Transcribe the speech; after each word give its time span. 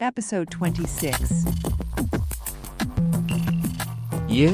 Episode 0.00 0.50
26. 0.54 1.30
ይህ 4.30 4.52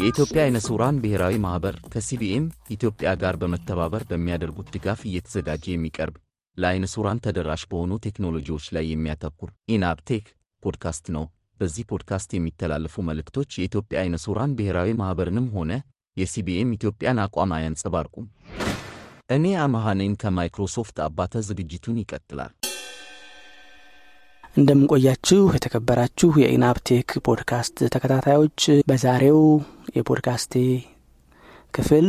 የኢትዮጵያ 0.00 0.40
አይነ 0.44 0.58
ስውራን 0.64 0.96
ብሔራዊ 1.02 1.34
ማኅበር 1.44 1.76
ከ 1.92 2.14
CBM 2.14 2.46
ኢትዮጵያ 2.70 3.10
ጋር 3.22 3.34
በመተባበር 3.42 4.02
በሚያደርጉት 4.10 4.68
ድጋፍ 4.74 5.00
እየተዘጋጀ 5.08 5.64
የሚቀርብ 5.72 6.16
ለአይነ 6.56 6.84
ስውራን 6.94 7.22
ተደራሽ 7.24 7.62
በሆኑ 7.70 7.92
ቴክኖሎጂዎች 8.06 8.66
ላይ 8.76 8.84
የሚያተኩር 8.90 9.52
ኢንአፕቴክ 9.74 10.26
ፖድካስት 10.62 11.08
ነው። 11.16 11.24
በዚህ 11.60 11.86
ፖድካስት 11.90 12.30
የሚተላለፉ 12.34 13.04
መልእክቶች 13.08 13.50
የኢትዮጵያ 13.56 13.98
አይነ 14.02 14.18
ስውራን 14.24 14.56
ብሔራዊ 14.58 14.92
ማኅበርንም 15.00 15.48
ሆነ 15.56 15.72
የ 16.16 16.39
CBM 16.39 16.74
ኢትዮጵያን 16.76 17.22
አቋም 17.24 17.54
አያንጸባርቁም። 17.56 18.26
እኔ 19.30 19.54
አመሃኔን 19.62 20.14
ከማይክሮሶፍት 20.22 20.98
አባተ 21.04 21.42
ዝግጅቱን 21.48 22.00
ይቀጥላል። 22.02 22.52
እንደምን 24.56 25.00
ቆያችሁ 25.00 25.40
የተከበራችሁ 25.54 26.28
የኢናፕቴክ 26.40 27.08
ፖድካስት 27.26 27.76
ተከታታዮች፣ 27.94 28.58
በዛሬው 28.88 29.38
የፖድካስቴ 29.96 30.52
ክፍል 31.74 32.06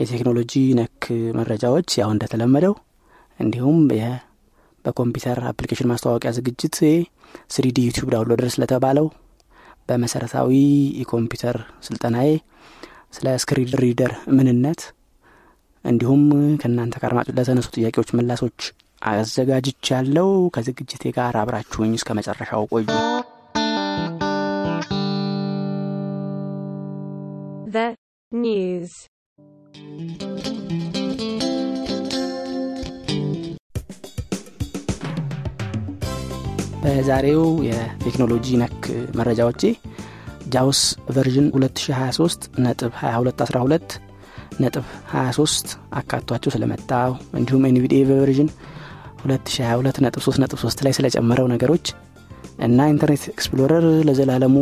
የቴክኖሎጂ 0.00 0.52
ነክ 0.78 1.04
መረጃዎች 1.38 1.88
ያው 2.00 2.10
እንደተለመደው 2.14 2.74
እንዲሁም 3.40 3.78
በኮምፒውተር 4.84 5.40
application 5.50 5.90
ማስተዋወቂያ 5.90 6.32
ዝግጅት 6.38 6.76
3D 7.54 7.78
YouTube 7.86 8.10
Downloader 8.14 8.50
ስለተባለው 8.54 9.06
በመሰረታዊ 9.88 10.50
የኮምፒውተር 11.00 11.56
ስልጠናዬ 11.86 12.30
ስለ 13.12 13.38
screen 13.42 13.72
reader 13.82 14.14
ምንነት 14.36 14.82
እንዲሁም 15.84 16.22
ከእናንተ 16.62 16.96
ከአድማጭ 17.02 17.28
ለተነሱ 17.36 17.68
ጥያቄዎች 17.76 18.10
ምላሾች 18.16 18.58
አዘጋጅቻለሁ። 19.02 20.28
ከዝግጅቴ 20.54 21.04
ጋር 21.18 21.36
አብራችሁኝ 21.42 21.92
እስከ 21.98 22.14
መጨረሻው 22.18 22.64
ቆዩ። 22.72 22.88
news. 28.32 28.90
በዛሬው 36.82 37.42
የቴክኖሎጂ 37.66 38.46
ነክ 38.60 38.84
መረጃዎቼ 39.18 39.62
ጃውስ 40.46 40.80
ቨርዥን 41.14 41.48
2023 41.54 42.46
ነጥብ 42.64 42.92
2212 43.00 43.96
ነጥብ 44.60 44.84
23 45.12 45.74
አካቷቸው 46.00 46.52
ስለመጣው 46.54 47.10
እንዲሁም 47.38 47.66
NVDA 47.70 48.00
version 48.10 48.48
2022 49.22 50.00
ነጥብ 50.04 50.22
3 50.24 50.42
ነጥብ 50.42 50.58
3 50.62 50.84
ላይ 50.86 50.92
ስለጨመረው 50.96 51.48
ነገሮች 51.52 51.86
እና 52.66 52.88
Internet 52.92 53.24
Explorer 53.32 53.84
ለዘላለሙ 54.08 54.56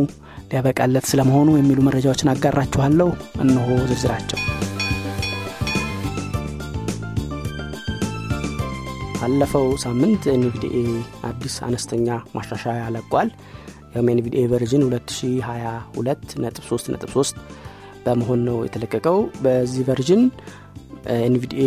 ሊያበቃለት 0.51 1.07
ስለመሆኑ 1.11 1.49
የሚሉ 1.57 1.79
መረጃዎችን 1.89 2.31
አጋራችኋለሁ። 2.33 3.09
እነሆ 3.45 3.69
ዝርዝራቸው። 3.83 4.41
ባለፈው 9.21 9.67
ሳምንት 9.83 10.25
NVDA 10.35 10.77
አዲስ 11.29 11.55
አነስተኛ 11.67 12.07
ማሻሻያ 12.35 12.83
ለቋል። 12.95 13.31
ያውም 13.95 14.11
NVDA 14.13 14.43
version 14.53 14.83
2022 14.87 16.37
ነጥብ 16.45 16.65
3 16.69 16.91
ነጥብ 16.95 17.11
3 17.17 17.41
በመሆን 18.05 18.41
ነው 18.49 18.59
የተለቀቀው። 18.67 19.17
በዚህ 19.45 19.83
version 19.89 20.23
NVDA 21.21 21.65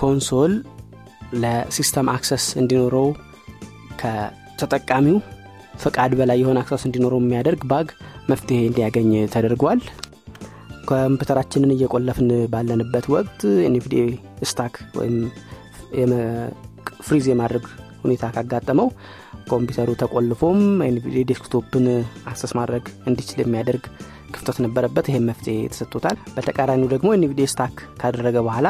console 0.00 0.52
ለ 1.36 1.54
system 1.54 2.08
access 2.12 2.44
እንዲኖረው 2.60 3.08
ከተጠቃሚው 4.00 5.18
ፈቃድ 5.82 6.12
በላይ 6.18 6.38
የሆነ 6.42 6.58
access 6.62 6.84
እንዲኖረው 6.88 7.20
የሚያደርግ 7.22 7.62
bug 7.70 7.88
መፍትሄ 8.30 8.58
እንዲያገኝ 8.68 9.10
ተደርጓል። 9.34 9.80
ኮምፒውተራችንን 10.88 11.74
እየቆለፍን 11.74 12.28
ባለንበት 12.52 13.06
ወቅት 13.14 13.40
NVDA 13.68 14.02
stuck 14.50 14.74
ወይም 14.98 15.16
freeze 17.06 17.26
የማድረግ 17.30 17.64
ሁኔታ 18.04 18.24
ካጋጠመው 18.34 18.88
ኮምፒውተሩ 19.50 19.90
ተቆልፎም 20.00 20.60
desktop 21.30 21.72
ን 21.72 21.84
access 22.30 22.52
ማድረግ 22.58 22.84
እንዲችል 23.08 23.40
የሚያደርግ 23.42 23.84
ክፍተት 24.32 24.56
ነበረበት። 24.64 25.06
ይህም 25.10 25.26
መፍትሄ 25.30 25.56
ተሰጥቶታል። 25.72 26.16
በተቃራኒው 26.36 26.88
ደግሞ 26.94 27.08
NVDA 27.16 27.46
stuck 27.52 27.76
ካደረገ 28.00 28.36
በኋላ 28.46 28.68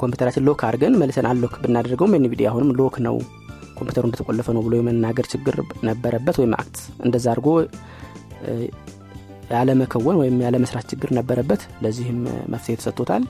ኮምፒውተራችን 0.00 0.44
lock 0.48 0.60
አድርገን 0.68 0.96
መልሰን 1.00 1.26
unlock 1.30 1.54
ብናደርገውም 1.62 2.14
NVDA 2.18 2.48
አሁንም 2.50 2.70
lock 2.80 2.96
ነው 3.06 3.16
ኮምፒውተሩ 3.78 4.04
እንደተቆለፈ 4.08 4.48
ነው 4.56 4.62
ብሎ 4.66 4.74
የመናገር 4.78 5.26
ችግር 5.32 5.56
ነበረበት። 5.88 6.36
ወይም 6.40 6.54
act 6.58 6.76
እንደዛ 7.06 7.26
አድርጎ 7.32 7.48
ያለመከወን 9.52 10.16
ወይም 10.20 10.36
ያለመስራት 10.44 10.86
ችግር 10.92 11.10
ነበረበት። 11.18 11.62
ለዚህም 11.84 12.18
መፍትሄ 12.52 12.74
ተሰጥቶታል። 12.80 13.22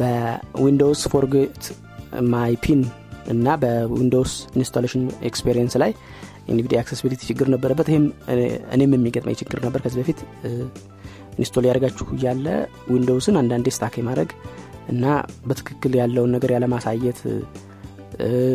በ 0.00 0.23
Windows 0.23 1.02
forget 1.12 1.64
my 2.32 2.54
PIN 2.64 2.80
እና 3.34 3.48
በ 3.62 3.78
Windows 3.78 4.32
installation 4.58 5.04
experience 5.28 5.74
ላይ 5.82 5.92
NVDA 6.48 6.78
accessibility 6.80 7.22
ችግር 7.30 7.46
ነበረበት። 7.54 7.86
ይህም 7.92 8.06
እኔም 8.74 8.94
የሚገጥመኝ 8.96 9.36
ችግር 9.42 9.58
ነበር። 9.66 9.80
ከዚህ 9.84 9.98
በፊት 10.00 10.18
install 11.38 11.64
ያደርጋችሁ 11.68 12.06
እያለ 12.16 12.46
Windows 12.92 13.26
ን 13.26 13.36
አንዳንዴ 13.40 13.68
stuck 13.76 13.94
የማድረግ 14.00 14.30
እና 14.88 15.04
በትክክል 15.46 15.92
ያለውን 16.00 16.32
ነገር 16.36 16.50
ያለማሳየት 16.54 17.20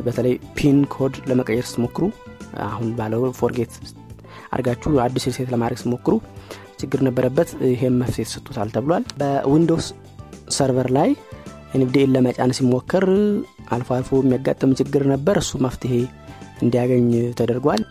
በተለይ 0.06 0.36
PIN 0.58 0.78
code 0.94 1.16
ለመቀየር 1.30 1.66
ስትሞክሩ 1.70 2.04
አሁን 2.68 2.90
ባለው 2.98 3.24
forget 3.40 3.74
አድርጋችሁ 4.52 4.92
አዲስ 5.04 5.26
reset 5.30 5.50
ለማድረግ 5.54 5.80
ስትሞክሩ 5.82 6.14
ችግር 6.80 7.00
ነበረበት። 7.08 7.50
ይሄም 7.72 7.98
መፍትሄ 8.02 8.24
ተሰጥቶታል 8.28 8.70
ተብሏል። 8.76 9.04
በ 9.20 9.35
Windows 9.35 9.88
server 10.58 10.90
ላይ 10.98 11.10
NVDA 11.76 12.01
ን 12.01 12.14
ለመጫን 12.16 12.54
ሲሞከር 12.58 13.06
አልፎ 13.76 13.90
አልፎ 13.98 14.20
የሚያጋጥም 14.22 14.72
ችግር 14.80 15.04
ነበር። 15.14 15.38
እሱ 15.44 15.52
መፍትሄ 15.66 15.94
እንዲያገኝ 16.64 17.10
ተደርጓል። 17.40 17.82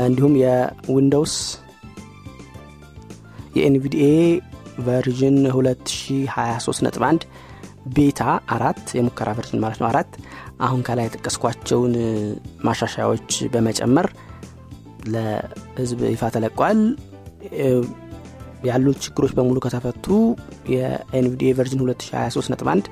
እንዲሁም 0.00 0.34
የ 0.42 0.62
Windows 0.62 1.34
የ 3.58 3.74
NVDA 3.74 4.06
version 4.86 5.36
2023.1 5.50 7.26
beta 7.92 8.22
አራት 8.54 8.82
የሙከራ 8.96 9.30
version 9.38 9.62
ማለት 9.64 9.78
ነው 9.80 9.88
አራት 9.90 10.12
አሁን 10.60 10.80
ከላይ 10.86 11.06
የጠቀስኳቸውን 11.08 11.94
ማሻሻያዎች 12.66 13.30
በመጨመር 13.54 14.06
ለህዝብ 15.14 16.00
ይፋ 16.12 16.30
ተለቋል። 16.34 16.80
ያሉት 18.64 18.98
ችግሮች 19.04 19.32
በሙሉ 19.36 19.58
ከተፈቱ 19.64 20.06
የ 20.74 20.99
NVDA 20.99 21.50
version 21.58 21.82
2023.1 21.84 22.86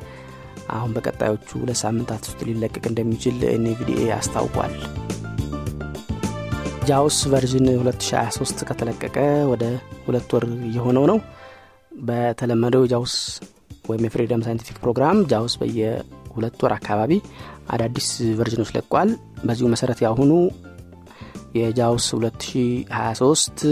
አሁን 0.72 0.90
በቀጣዮቹ 0.96 1.48
ሁለት 1.62 1.78
ሳምንታት 1.82 2.26
ውስጥ 2.28 2.40
ሊለቀቅ 2.48 2.84
እንደሚችል 2.90 3.38
NVDA 3.50 4.04
አስታውቋል። 4.16 4.74
JAWS 6.86 7.18
version 7.32 7.66
2023 7.72 8.62
ከተለቀቀ 8.68 9.16
ወደ 9.50 9.64
ሁለት 10.06 10.30
ወር 10.36 10.44
እየሆነው 10.68 11.04
ነው። 11.10 11.18
በተለመደው 12.02 12.84
JAWS 12.92 13.14
ወይም 13.84 14.04
የ 14.06 14.14
Freedom 14.14 14.44
Scientific 14.46 14.76
ፕሮግራም 14.82 15.18
JAWS 15.30 15.54
በየሁለት 15.60 16.58
ወር 16.64 16.72
አካባቢ 16.76 17.12
አዳዲስ 17.74 18.08
version 18.38 18.59
ኖች 18.59 18.70
ለቋል። 18.76 19.10
በዚሁ 19.44 19.68
መሰረት 19.72 20.00
ያሁኑ 20.06 20.30
የ 21.54 21.71
JAWS 21.71 22.06
2023 22.14 23.64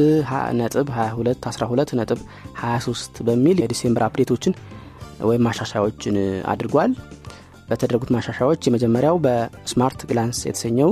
ነጥብ 0.58 0.88
22 0.96 1.48
12 1.50 1.94
ነጥብ 2.00 2.18
23 2.62 3.22
በሚል 3.28 3.58
የ 3.62 3.71
December 3.71 4.04
update 4.06 4.30
ኦችን 4.30 4.54
ወይም 5.28 5.44
ማሻሻያዎችን 5.46 6.16
አድርጓል። 6.52 6.92
በተደረጉት 7.68 8.10
ማሻሻያዎች 8.14 8.62
የመጀመሪያው 8.66 9.16
በ 9.24 9.46
smart 9.46 10.00
glance 10.10 10.38
የተሰኘው 10.46 10.90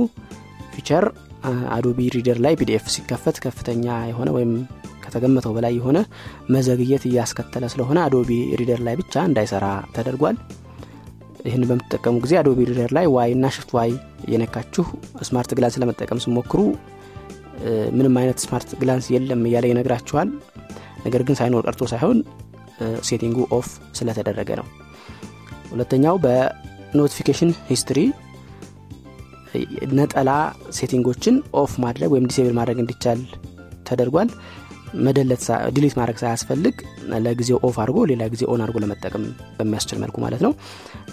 feature 0.73 1.05
Adobe 1.75 1.99
Reader 2.15 2.37
ላይ 2.45 2.53
PDF 2.59 2.85
ሲከፈት 2.93 3.37
ከፍተኛ 3.45 3.85
የሆነ 4.09 4.29
ወይም 4.37 4.51
ከተገመተው 5.09 5.53
በላይ 5.55 5.73
የሆነ 5.77 5.97
መዘግየት 6.55 7.03
እያስከተለ 7.09 7.65
ስለሆነ 7.73 7.99
Adobe 8.05 8.31
Reader 8.59 8.81
ላይ 8.87 8.95
ብቻ 9.01 9.23
እንዳይሰራ 9.29 9.65
ተደርጓል። 9.95 10.37
ይህን 11.45 11.63
በምትጠቀሙ 11.67 12.15
ጊዜ 12.23 12.33
Adobe 12.39 12.59
Reader 12.69 12.91
ላይ 12.97 13.05
Y 13.13 13.29
እና 13.35 13.47
shift 13.55 13.69
Y 13.75 13.91
እየነካችሁ 14.25 14.85
smart 15.27 15.51
glance 15.57 15.77
ለመጠቀም 15.81 16.21
ስትሞክሩ 16.25 16.61
ምንም 17.97 18.15
አይነት 18.19 18.39
smart 18.43 18.69
glance 18.81 19.05
የለም 19.13 19.41
እያለ 19.47 19.65
ይነግራችኋል። 19.69 20.29
ነገር 21.05 21.21
ግን 21.27 21.37
ሳይኖር 21.39 21.63
ቀርቶ 21.67 21.83
ሳይሆን 21.91 22.17
setting 23.07 23.37
ኡ 23.57 23.61
off 23.61 23.67
ስለተደረገ 23.97 24.49
ነው። 24.59 24.67
ሁለተኛው 25.71 26.15
በ 26.23 26.41
notification 26.41 27.51
history 27.69 27.99
ነጠላ 29.99 30.31
setting 30.77 31.08
ኦችን 31.08 31.35
off 31.61 31.71
ማድረግ 31.83 32.09
ወይም 32.13 32.27
disable 32.29 32.53
ማድረግ 32.59 32.77
እንዲቻል 32.83 33.19
ተደርጓል። 33.87 34.29
መደለት 35.05 35.43
delete 35.75 35.93
ማድረግ 35.97 36.17
ሳያስፈልግ 36.21 36.75
ለጊዜው 37.25 37.57
off 37.67 37.75
አድርጎ 37.81 37.97
ሌላ 38.11 38.23
ጊዜ 38.33 38.43
on 38.51 38.61
አድርጎ 38.63 38.77
ለመጠቀም 38.83 39.23
በሚያስችል 39.57 39.97
መልኩ 40.03 40.17
ማለት 40.25 40.41
ነው። 40.45 40.51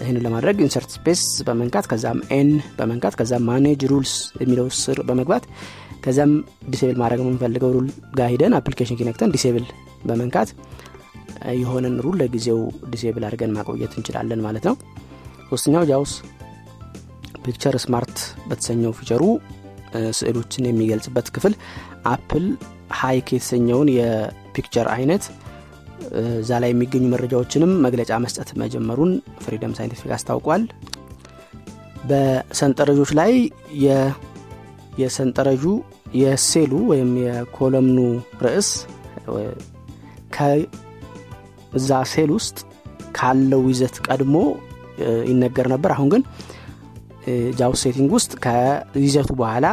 ይህን 0.01 0.17
ለማድረግ 0.25 0.57
insert 0.65 0.89
space 0.95 1.23
በመንካት 1.47 1.85
ከዛም 1.91 2.19
N 2.35 2.49
በመንካት 2.79 3.15
ከዛም 3.19 3.45
manage 3.49 3.83
rules 3.91 4.13
የሚለው 4.41 4.67
ስር 4.79 4.99
በመግባት 5.09 5.45
ከዚያም 6.03 6.33
disable 6.69 6.97
ማድረግ 7.01 7.21
የምንፈልገው 7.23 7.71
rule 7.75 7.87
ጋር 8.17 8.29
ሄደን 8.33 8.55
application 8.57 8.99
key 8.99 9.08
ነክተን 9.08 9.33
disable 9.35 9.65
በመንካት 10.05 10.49
የሆነን 11.57 11.95
rule 12.05 12.15
ለጊዜው 12.21 12.59
disable 12.91 13.23
አድርገን 13.27 13.53
ማቆየት 13.57 13.93
እንችላለን 13.97 14.41
ማለት 14.45 14.65
ነው። 14.69 14.75
ሶስተኛው 15.49 15.83
JAWS 15.89 16.13
picture 17.45 17.75
smart 17.83 18.15
በተሰኘው 18.47 18.93
feature 18.97 19.17
ኡ 19.17 19.23
ስዕሎችን 20.17 20.67
የሚገልጽበት 20.67 21.27
ክፍል 21.35 21.53
Apple 22.07 22.45
HEIC 22.93 23.27
የተሰኘውን 23.35 23.89
የ 23.95 24.15
picture 24.15 24.87
አይነት 24.95 25.23
እዛ 26.39 26.51
ላይ 26.63 26.69
የሚገኙ 26.71 27.05
መረጃዎችንም 27.13 27.71
መግለጫ 27.85 28.11
መስጠት 28.25 28.49
መጀመሩን 28.61 29.11
Freedom 29.43 29.73
Scientific 29.77 30.11
አስታውቋል። 30.17 30.63
በሰንጠረዦች 32.09 33.11
ላይ 33.19 33.31
የሰንጠረዡ 35.01 35.63
የሴሉ 36.17 36.73
ወይም 36.91 37.09
የኮለምኑ 37.23 37.97
ርዕስ 38.45 38.69
ከዛ 40.35 41.89
ሴል 42.13 42.31
ውስጥ 42.37 42.57
ካለው 43.17 43.63
ይዘት 43.71 43.95
ቀድሞ 44.07 44.35
ይነገር 45.29 45.67
ነበር። 45.73 45.91
አሁን 45.95 46.09
ግን 46.13 46.23
JAWS 47.59 47.81
setting 47.85 48.11
ውስጥ 48.17 48.33
ከይዘቱ 48.43 49.29
በኋላ 49.39 49.67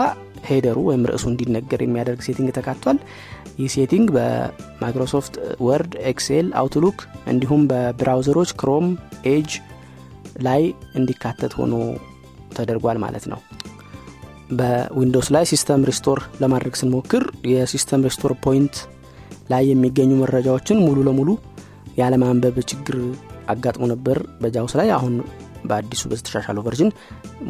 header 0.44 0.70
ኡ 0.70 0.78
ወይም 0.88 1.06
ርዕሱ 1.10 1.24
እንዲነገር 1.30 1.80
የሚያደርግ 1.84 2.20
setting 2.26 2.50
ተካቷል። 2.58 2.98
ይህ 3.58 3.68
setting 3.74 4.06
በ 4.16 4.38
Microsoft 4.38 5.34
Word 5.66 5.92
Excel 6.10 6.46
Outlook 6.60 6.98
እንዲሁም 7.32 7.62
በብራውዘሮች 7.70 8.52
Chrome 8.60 8.86
Edge 9.30 9.50
ላይ 10.44 10.62
እንዲካተት 11.00 11.52
ሆኖ 11.58 11.74
ተደርጓል 12.56 12.98
ማለት 13.04 13.24
ነው። 13.32 13.40
በ 14.58 14.74
Windows 14.74 15.28
ላይ 15.34 15.44
system 15.50 15.84
restore 15.88 16.18
ለማድረግ 16.42 16.74
ስንሞክር 16.80 17.22
የ 17.52 17.65
system 17.65 18.04
restore 18.08 18.32
point 18.44 18.74
ላይ 19.50 19.64
የሚገኙ 19.70 20.10
መረጃዎችን 20.20 20.82
ሙሉ 20.84 20.98
ለሙሉ 21.08 21.30
ያለማንበብ 21.98 22.56
ችግር 22.70 22.96
አጋጥሞ 23.48 23.84
ነበር። 23.92 24.18
በ 24.42 24.53
JAWS 24.53 24.74
ላይ 24.80 24.88
አሁን 24.96 25.14
በአዲሱ 25.64 26.02
በተሻሻለው 26.10 26.64
version 26.66 26.90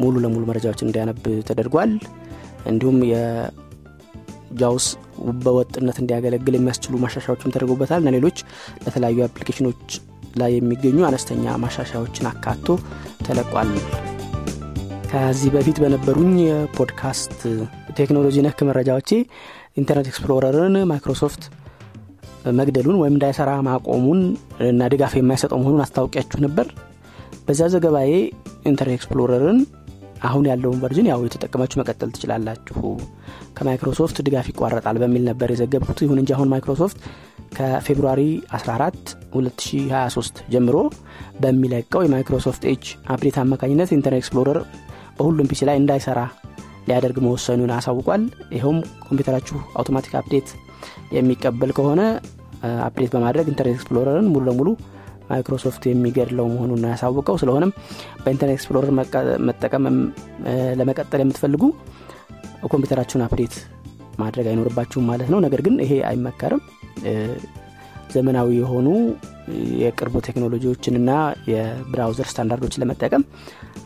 ሙሉ 0.01 0.15
ለሙሉ 0.23 0.43
መረጃዎችን 0.49 0.87
እንዲያነብ 0.89 1.19
ተደርጓል 1.47 1.91
እንዲሁም 2.65 2.97
የ 3.11 3.70
JAWS 3.70 4.87
በወጥነት 5.43 5.97
እንዲያገለግል 6.01 6.57
የሚያስችሉ 6.57 6.95
ማሻሻያዎችም 7.03 7.53
ተደርጎበታል። 7.53 8.01
እና 8.03 8.11
ሌሎች 8.15 8.37
ለተለያዩ 8.83 9.19
አፕሊኬሽኖች 9.27 9.83
ላይ 10.35 10.51
የሚገኙ 10.55 10.99
አነስተኛ 11.07 11.53
ማሻሻያዎችን 11.63 12.29
አካቶ 12.31 12.65
ተለቋል። 13.27 13.69
ከዚህ 15.09 15.49
በፊት 15.53 15.77
በነበሩኝ 15.81 16.31
የፖድካስት 16.43 17.37
ቴክኖሎጂ 17.99 18.35
ነክ 18.45 18.59
መረጃዎቼ 18.69 19.09
Internet 19.77 20.07
Explorer 20.09 20.62
ን 20.62 20.75
Microsoft 20.89 21.43
መግደሉን 22.57 22.97
ወይም 23.01 23.15
እንዳይሰራ 23.15 23.51
ማቆሙን 23.67 24.19
እና 24.67 24.89
ድጋፍ 24.93 25.13
የማይሰጠው 25.17 25.59
መሆኑን 25.61 25.83
አስታውቂያችሁ 25.85 26.39
ነበር። 26.45 26.67
በዛ 27.47 27.61
ዘገባዬ 27.73 28.11
Internet 28.69 28.97
Explorer 28.97 29.47
ን 29.47 29.59
አሁን 30.21 30.45
ያለውን 30.49 30.81
version 30.83 31.07
ያው 31.09 31.21
የተጠቀማችሁ 31.25 31.77
መቀጠል 31.81 32.09
ትችላላችሁ። 32.15 32.81
ከማይክሮሶፍት 33.57 34.17
ድጋፍ 34.25 34.47
ይቋረጣል 34.51 34.97
በሚል 35.01 35.23
ነበር 35.29 35.49
የዘገብኩት። 35.53 35.99
ይሁን 36.05 36.19
እንጂ 36.21 36.31
አሁን 36.35 36.51
Microsoft 36.53 36.97
ከ 37.57 37.70
February 37.70 38.21
14 38.57 39.11
2023 39.35 40.41
ጀምሮ 40.53 40.77
በሚለቀው 41.41 42.03
የ 42.05 42.16
Microsoft 42.16 42.63
Edge 42.71 42.85
update 43.13 43.37
አማካኝነት 43.43 43.91
Internet 43.97 44.21
Explorer 44.21 44.59
በሁሉም 45.17 45.49
PC 45.51 45.61
ላይ 45.69 45.77
እንዳይሰራ 45.81 46.19
ሊያደርግ 46.87 47.17
መወሰኑን 47.25 47.71
አሳውቋል። 47.75 48.23
ይኸውም 48.55 48.79
ኮምፒውተራችሁ 49.05 49.57
automatic 49.77 50.13
update 50.19 50.49
የሚቀበል 51.15 51.71
ከሆነ 51.77 52.01
update 52.85 53.09
በማድረግ 53.15 53.47
Internet 53.51 53.77
Explorer 53.77 54.17
ን 54.17 54.27
ሙሉ 54.33 54.43
ለሙሉ 54.49 54.69
ማይክሮሶፍት 55.29 55.83
የሚገድለው 55.89 56.47
መሆኑን 56.51 56.83
ያሳውቀው 56.89 57.37
ስለሆነም 57.41 57.71
በ 58.23 58.30
Internet 58.30 58.57
Explorer 58.57 58.91
መጠቀም 59.47 59.85
ለመቀጠል 60.79 61.21
የምትፈልጉ 61.23 61.63
ኮምፒውተራችሁን 62.67 63.23
update 63.25 63.55
ማድረግ 64.19 64.45
አይኖርባችሁም 64.51 65.07
ማለት 65.11 65.29
ነው። 65.33 65.39
ነገር 65.45 65.61
ግን 65.65 65.75
ይሄ 65.83 65.93
አይመከርም። 66.09 66.61
ዘመናዊ 68.13 68.49
የሆኑ 68.57 68.87
የቅርቡ 69.81 70.15
ቴክኖሎጂዎችንና 70.27 71.11
የ 71.51 71.68
browser 71.68 72.27
ስታንዳርዶችን 72.31 72.81
ለመጠቀም 72.83 73.23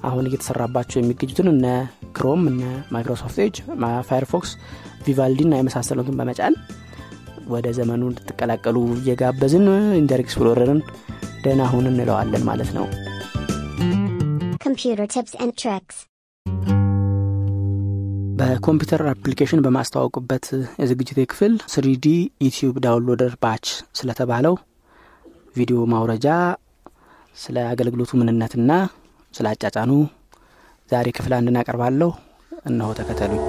አሁን 0.10 0.28
እየተሰራባቸው 0.30 0.98
የሚገኙትን 1.00 1.48
እነ 1.54 1.66
Chrome 2.18 2.44
እነ 2.52 2.62
Microsoft 2.94 3.38
Edge 3.46 3.56
Firefox 4.10 4.52
Vivaldi 5.06 5.42
እና 5.48 5.56
የመሳሰሉትን 5.60 6.18
በመጫን 6.20 6.56
ወደ 7.48 7.68
ዘመኑ 7.78 8.02
እንድትቀላቀሉ 8.10 8.78
እየጋበዝን 8.98 9.66
Inter 10.00 10.22
Explorer 10.24 10.70
ን 10.70 10.82
ደህና 11.44 11.64
ሁን 11.72 11.88
እንለዋለን 11.90 12.46
ማለት 12.50 12.72
ነው። 12.78 12.88
Tricks. 15.56 15.98
በኮምፒውተር 18.40 19.02
application 19.12 19.64
በማስተዋወቁበት 19.66 20.46
የዝግጅት 20.82 21.18
ክፍል 21.32 21.54
3D 21.74 22.06
YouTube 22.46 22.76
Downloader 22.86 23.34
Batch 23.44 23.66
ስለተባለው 24.00 24.56
ቪዲዮ 25.56 25.80
ማውረጃ 25.94 26.28
ስለ 27.36 27.58
አገልግሎቱ 27.72 28.12
ምንነትና 28.22 28.72
ስለ 29.34 29.48
አጫጫኑ 29.54 29.92
ዛሬ 30.90 31.08
ክፍል 31.18 31.36
አንድ 31.38 31.50
እናቀርባለሁ። 31.52 32.12
እነሆ 32.66 32.90
ተከተሉኝ 33.00 33.44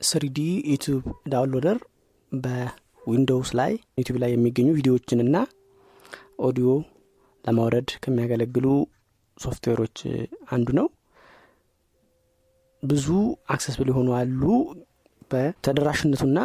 3D 0.00 0.38
YouTube 0.70 1.02
Downloader 1.32 1.78
በ 2.32 2.58
Windows 2.58 3.50
ላይ 3.60 3.72
YouTube 3.98 4.16
ላይ 4.22 4.30
የሚገኙ 4.34 4.68
ቪዲዮዎችንና 4.78 5.36
ኦዲዮ 6.46 6.68
ለማውረድ 7.44 7.90
ከሚያገለግሉ 8.02 8.66
ሶፍትዌሮች 9.36 9.98
አንዱ 10.54 10.68
ነው። 10.78 10.86
ብዙ 12.82 13.06
accessible 13.54 13.88
የሆኑ 13.92 14.08
አሉ። 14.18 14.42
በተደራሽነቱና 15.30 16.38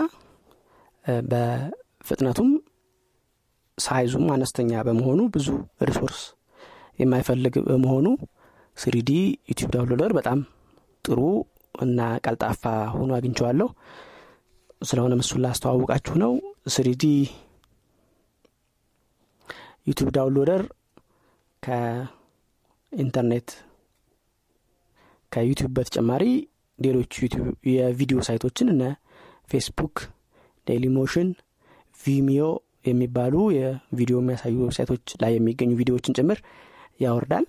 በፍጥነቱም 1.29 2.49
size 3.77 4.02
ኡም 4.02 4.27
አነስተኛ 4.35 4.81
በመሆኑ 4.87 5.21
ብዙ 5.35 5.47
resource 5.89 6.19
የማይፈልግ 6.99 7.55
በመሆኑ 7.67 8.07
3D 8.77 9.11
YouTube 9.49 9.71
Downloader 9.75 10.11
በጣም 10.17 10.39
ጥሩ 11.05 11.19
እና 11.81 11.99
ቀልጣፋ 12.25 12.63
ሆኖ 12.93 13.11
አግኝቸዋለሁ 13.17 13.67
ስለሆነም 14.81 15.13
እሱን 15.19 15.41
ላስተዋውቃችሁ 15.43 16.15
ነው። 16.23 16.33
3D 16.67 17.03
YouTube 19.87 20.09
Downloader 20.15 20.61
ከኢንተርኔት 21.63 23.49
ከ 25.31 25.40
YouTube 25.40 25.71
በተጨማሪ 25.77 26.23
ሌሎች 26.79 27.13
የቪዲዮ 27.71 28.19
ሳይቶችን 28.27 28.71
እነ 28.73 28.83
Facebook 29.49 29.95
Dailymotion 30.67 31.29
Vimeo 31.99 32.43
የሚባሉ 32.85 33.35
የቪዲዮ 33.57 34.15
የሚያሳዩ 34.21 34.55
ዌብሳይቶች 34.63 35.13
ላይ 35.21 35.31
የሚገኙ 35.35 35.71
ቪዲዮዎችን 35.79 36.15
ጭምር 36.17 36.39
ያወርዳል 36.99 37.45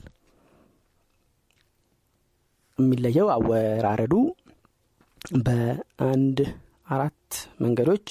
የሚለየው 2.79 3.29
አወራረዱ 3.35 4.15
በአንድ 5.45 6.39
አራት 6.89 7.31
መንገዶች 7.63 8.07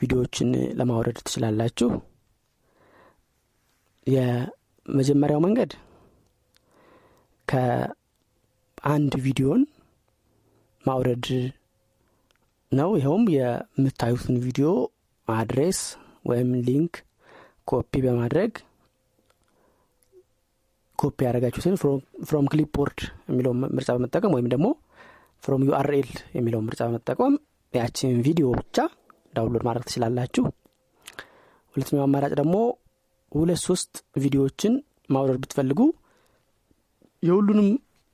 ቪዲዮዎችን 0.00 0.50
ለማውረድ 0.78 1.18
ትችላላችሁ። 1.20 1.88
የመጀመሪያው 4.06 5.40
መንገድ 5.46 5.72
ከአንድ 7.48 9.12
ቪዲዮን 9.24 9.62
ማውረድ 10.84 11.26
ነው። 12.72 12.90
ይኸውም 12.98 13.24
የምታዩትን 13.34 14.36
ቪዲዮ 14.46 14.68
address 15.28 15.80
ወይም 16.24 16.50
link 16.66 16.94
copy 17.68 17.92
በማድረግ 18.04 18.52
ኮፒ 20.98 21.18
ያደረጋችሁትን 21.26 21.74
from 22.28 22.46
clipboard 22.52 23.00
የሚለው 23.28 23.52
ምርጫ 23.74 23.88
በመጠቀም 23.96 24.32
ወይም 24.36 24.48
ደግሞ 24.54 24.68
from 25.42 25.64
URL 25.68 26.08
የሚለው 26.36 26.60
ምርጫ 26.66 26.80
በመጠቀም 26.88 27.34
ያችን 27.74 28.14
ቪዲዮ 28.26 28.46
ብቻ 28.60 28.76
download 29.34 29.64
ማድረግ 29.68 29.84
ትችላላችሁ። 29.88 30.44
ሁለተኛው 31.74 32.04
አማራጭ 32.06 32.32
ደግሞ 32.40 32.54
ሁለት 33.32 33.60
ሶስት 33.66 33.92
ቪዲዮዎችን 34.22 34.74
ማውረድ 35.10 35.38
ብትፈልጉ 35.42 35.80
የሁሉንም 37.22 37.68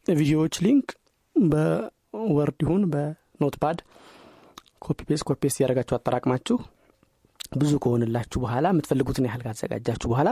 ቪዲዮዎች 0.07 0.55
link 0.65 0.87
በ 1.37 1.77
Word 1.77 2.59
ይሁን 2.65 2.83
በ 2.93 3.12
Notepad 3.12 3.79
copy 4.85 4.99
paste 5.09 5.25
copy 5.29 5.39
paste 5.43 5.59
እያደረጋችሁ 5.59 5.95
አጠራቅማችሁ 5.99 6.57
ብዙ 7.57 7.73
ከሆነላችሁ 7.85 8.39
በኋላ 8.45 8.67
የምትፈልጉትን 8.73 9.27
ያህል 9.29 9.43
ካዘጋጃችሁ 9.47 10.09
በኋላ 10.13 10.31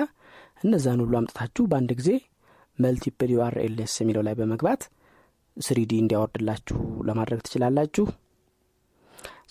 እነዛን 0.64 1.00
ሁሉ 1.04 1.14
አምጥታችሁ 1.20 1.64
በአንድ 1.70 1.90
ጊዜ 2.00 2.10
multiple 2.78 3.30
URLs 3.34 3.94
የሚለው 4.00 4.22
ላይ 4.26 4.34
በመግባት 4.38 4.82
3D 5.56 5.92
እንዲያወርድላችሁ 6.02 6.78
ለማድረግ 7.08 7.40
ትችላላችሁ። 7.46 8.04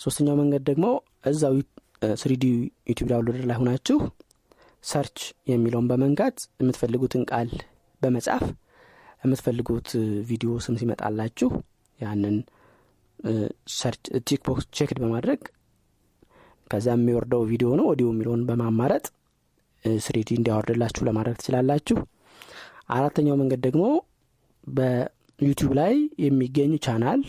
ሶስተኛው 0.04 0.36
መንገድ 0.40 0.64
ደግሞ 0.70 0.86
እዛው 1.32 1.56
3D 2.22 2.46
YouTube 2.90 3.08
Downloader 3.12 3.44
ላይ 3.50 3.58
ሆናችሁ 3.60 3.98
search 4.84 5.18
የሚለውን 5.52 5.90
በመንካት 5.92 6.38
የምትፈልጉትን 6.62 7.24
ቃል 7.32 7.50
በመጻፍ 8.02 8.44
የምትፈልጉት 9.24 9.90
ቪዲዮ 10.30 10.52
ስም 10.66 10.78
ሲመጣላችሁ 10.82 11.50
ያንን 12.00 12.38
search 13.76 14.06
tick 14.30 14.50
box 14.50 14.66
checked 14.78 15.00
በማድረግ 15.04 15.42
ከዛ 16.72 16.88
የሚወርደው 16.96 17.42
ቪዲዮ 17.52 17.70
ነው። 17.80 17.86
ኦዲዮ 17.92 18.08
የሚለውን 18.12 18.46
በማማረጥ 18.48 19.06
3D 20.02 20.30
እንዲያወርድላችሁ 20.38 21.04
ለማድረግ 21.08 21.36
ትችላላችሁ 21.40 21.98
አራተኛው 22.90 23.36
መንገድ 23.42 23.62
ደግሞ 23.66 23.84
በ 24.68 24.91
YouTube 24.91 25.72
ላይ 25.80 25.94
የሚገኝ 26.24 26.74
ቻናል 26.86 27.22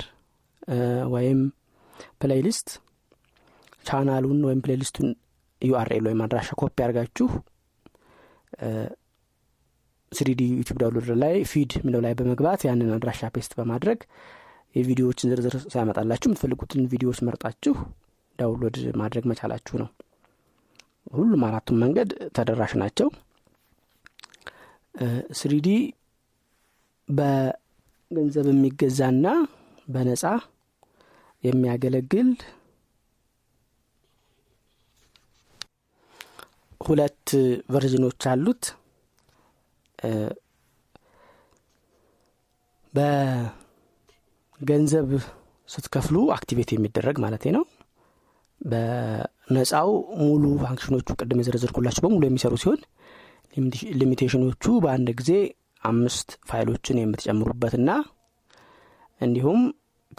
ወይም 1.14 1.40
playlist 2.20 2.68
ቻናሉን 3.88 4.40
ወይም 4.48 4.60
playlist 4.64 4.94
ኡን 4.94 5.08
URL 5.62 6.04
ወይም 6.08 6.20
አድራሻ 6.24 6.50
ኮፒ 6.60 6.76
አድርጋችሁ 6.84 7.26
3D 10.12 10.42
YouTube 10.58 10.76
Downloader 10.80 11.16
ላይ 11.22 11.34
feed 11.50 11.72
የሚለው 11.78 12.00
ላይ 12.04 12.12
በመግባት 12.18 12.60
ያንን 12.66 12.90
አድራሻ 12.96 13.30
paste 13.34 13.52
በማድረግ 13.58 14.00
የቪዲዮዎችን 14.76 15.30
ዝርዝር 15.32 15.54
ሲያመጣላችሁ 15.64 16.28
የምትፈልጉትን 16.28 16.88
ቪዲዮዎች 16.92 17.18
መርጣችሁ 17.28 17.74
download 18.38 18.76
ማድረግ 19.00 19.24
መቻላችሁ 19.30 19.74
ነው። 19.82 19.88
ሁሉም 21.14 21.42
አራቱም 21.48 21.78
መንገድ 21.82 22.10
ተደራሽ 22.36 22.72
ናቸው 22.82 23.08
3D 25.38 25.68
በገንዘብ 27.08 28.46
የሚገዛና 28.50 29.26
በነጻ 29.88 30.24
የሚያገለግል 31.44 32.28
ሁለት 36.80 37.28
ቨርዥኖች 37.72 38.22
አሉት። 38.30 38.62
በገንዘብ 44.60 45.08
ስትከፍሉ 45.68 46.16
activate 46.36 46.70
የሚደረግ 46.72 47.16
ማለት 47.24 47.44
ነው። 47.56 47.64
በነፃው 48.60 49.90
ሙሉ 50.20 50.44
function 50.62 50.93
ኦቹ 50.93 51.08
ቅድም 51.20 51.40
የዘረዘርኩላችሁ 51.40 52.02
በሙሉ 52.04 52.22
የሚሰሩ 52.28 52.54
ሲሆን 52.62 52.80
limitation 53.96 54.45
ኦቹ 54.45 54.64
በአንድ 54.84 55.08
ጊዜ 55.18 55.32
አምስት 55.82 56.28
ፋይሎችን 56.50 57.00
የምትጨምሩበትና 57.00 57.90
እንዲሁም 59.20 59.60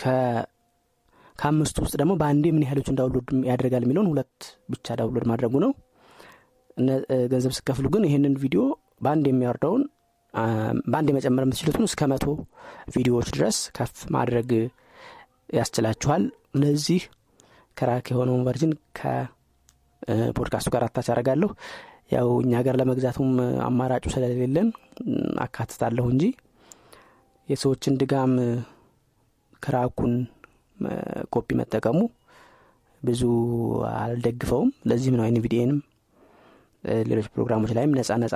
ከአምስቱ 0.01 1.77
ውስጥ 1.85 1.95
ደግሞ 2.01 2.13
በአንዴ 2.19 2.45
ምን 2.55 2.65
ያህሎችን 2.65 2.97
download 2.99 3.29
ያደርጋል 3.49 3.83
የሚለውን 3.85 4.09
ሁለት 4.11 4.37
ብቻ 4.73 4.95
download 4.99 5.25
ማድረጉ 5.31 5.53
ነው። 5.65 5.71
ገንዘብ 7.31 7.51
ስከፍሉ 7.57 7.87
ግን 7.93 8.05
ይህንን 8.07 8.35
ቪዲዮ 8.43 8.61
በአንድ 9.03 9.25
የሚያወርደውን 9.29 9.83
በአንድ 10.87 11.07
የመጨመር 11.11 11.43
የምትችሉትን 11.45 11.87
እስከ 11.87 12.07
መቶ 12.11 12.25
ቪዲዮዎች 12.93 13.27
ድረስ 13.35 13.57
ከፍ 13.75 13.97
ማድረግ 14.15 14.49
ያስችላችኋል። 15.57 16.23
ለዚህ 16.61 17.01
crack 17.77 18.07
የሆነውን 18.11 18.45
version 18.47 18.71
ከ 18.99 19.30
podcast 19.30 20.38
ኡ 20.38 20.69
ጋር 20.73 20.83
attach 20.87 21.07
አረጋለሁ 21.13 21.49
ያው 22.09 22.27
እኛ 22.41 22.51
ሀገር 22.59 22.75
ለመግዛቱም 22.79 23.29
አማራጩ 23.67 24.05
ስለሌለን 24.13 24.67
አካትታለሁ 25.43 26.05
እንጂ 26.13 26.23
የሰዎችን 27.49 27.97
ድካም 28.01 28.33
crack 29.63 29.91
ኡን 29.91 30.13
copy 31.33 31.47
መጠቀሙ 31.59 31.99
ብዙ 33.01 33.21
አልደግፈውም። 33.95 34.69
ለዚህም 34.89 35.15
ነው 35.19 35.25
NVDA 35.29 35.54
ንም 35.54 35.79
ሌሎች 37.09 37.27
ፕሮግራሞች 37.33 37.71
ላይም 37.77 37.91
ነጻ 37.97 38.11
ነጻ 38.23 38.35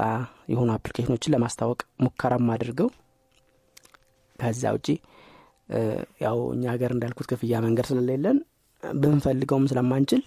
የሆኑ 0.52 0.70
application 0.76 1.13
ኦችን 1.13 1.34
ለማስታወቅ 1.34 1.80
ሙከራም 2.04 2.52
አድርገው 2.54 2.90
ከዛ 4.40 4.72
ውጪ 4.76 4.88
ያው 6.24 6.38
እኛ 6.54 6.64
ሀገር 6.74 6.92
እንዳልኩት 6.96 7.28
ክፍያ 7.32 7.60
መንገድ 7.66 7.86
ስለሌለን 7.90 8.38
ብንፈልገውም 8.84 9.66
ስለማንችል 9.72 10.22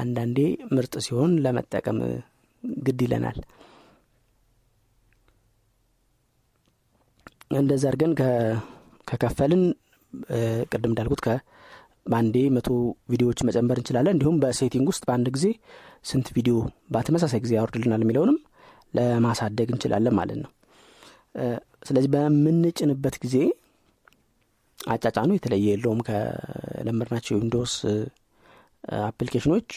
አንዳንዴ 0.00 0.38
ምርጥ 0.74 0.94
ሲሆን 1.06 1.32
ለመጠቀም 1.44 1.98
ግድ 2.82 3.00
ይለናል። 3.04 3.38
እንደዛ 7.54 7.84
አድርገን 7.90 8.12
ከከፈልን 9.08 9.62
ቅድም 10.72 10.90
እንዳልኩት 10.90 11.22
በአንዴ 12.10 12.36
መቶ 12.54 12.68
ቪዲዮዎች 13.12 13.40
መጨመር 13.48 13.78
እንችላለን። 13.80 14.14
እንዲሁም 14.14 14.36
በሴቲንግ 14.42 14.86
ውስጥ 14.92 15.02
በአንድ 15.08 15.26
ጊዜ 15.36 15.46
ስንት 16.10 16.28
ቪዲዮ 16.36 16.54
በተመሳሳይ 16.94 17.40
ጊዜ 17.44 17.52
ያወርድልናል 17.58 18.02
የሚለውንም 18.04 18.38
ለማሳደግ 18.94 19.68
እንችላለን 19.72 20.14
ማለት 20.18 20.38
ነው። 20.44 20.50
ስለዚህ 21.88 22.10
በምንጭንበት 22.14 23.16
ጊዜ 23.24 23.36
አጫጫኑ 24.78 25.30
የተለየ 25.36 25.66
የለውም 25.72 26.00
ከለመድናቸው 26.06 27.32
የ 27.34 27.43
Windows 27.43 27.74
application 29.04 29.48
ኦች። 29.48 29.68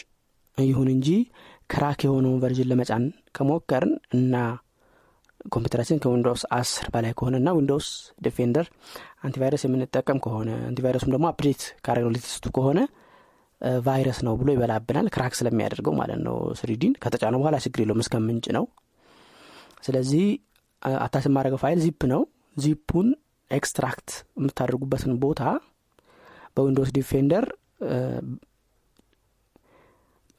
ይሁን 0.58 0.88
እንጂ 0.94 1.08
crack 1.70 2.00
የሆነውን 2.06 2.40
version 2.42 2.68
ለመጫን 2.70 3.04
ከሞከርን 3.36 3.92
እና 4.16 4.34
ኮምፒውተራችን 5.46 6.00
ከ 6.02 6.11
Windows 6.11 6.42
አስር 6.56 6.84
በላይ 6.92 7.12
ከሆነ 7.18 7.34
እና 7.40 7.50
Windows 7.56 7.88
Defender 8.24 8.66
antivirus 9.24 9.62
የምንጠቀም 9.66 10.18
ከሆነ 10.24 10.50
antivirus 10.68 10.99
ኡም 10.99 11.12
ደግሞ 11.14 11.26
update 11.32 11.62
latest 12.14 12.38
ኡ 12.38 12.46
ከሆነ 12.56 12.78
ቫይረስ 13.84 14.18
ነው 14.26 14.34
ብሎ 14.40 14.48
ይበላብናል 14.54 15.06
crack 15.14 15.34
ስለሚያደርገው 15.38 15.94
ማለት 16.00 16.20
ነው። 16.26 16.36
3D 16.60 16.77
ን 16.77 16.94
ከተጫነ 17.02 17.34
በኋላ 17.40 17.56
ችግር 17.64 17.80
የለውም 17.82 18.02
እስከምንጭ 18.04 18.46
ነው። 18.56 18.64
ስለዚህ 19.82 20.24
attach 21.00 21.26
የማድረገው 21.28 21.60
ፋይል 21.62 21.78
ዚፕ 21.84 22.02
ነው። 22.12 22.22
zip 22.56 22.78
ኡን 22.78 23.08
extract 23.50 24.10
የምታደርጉበትን 24.38 25.14
ቦታ 25.24 25.42
በ 26.56 26.64
Windows 26.64 26.90
Defender 26.96 27.44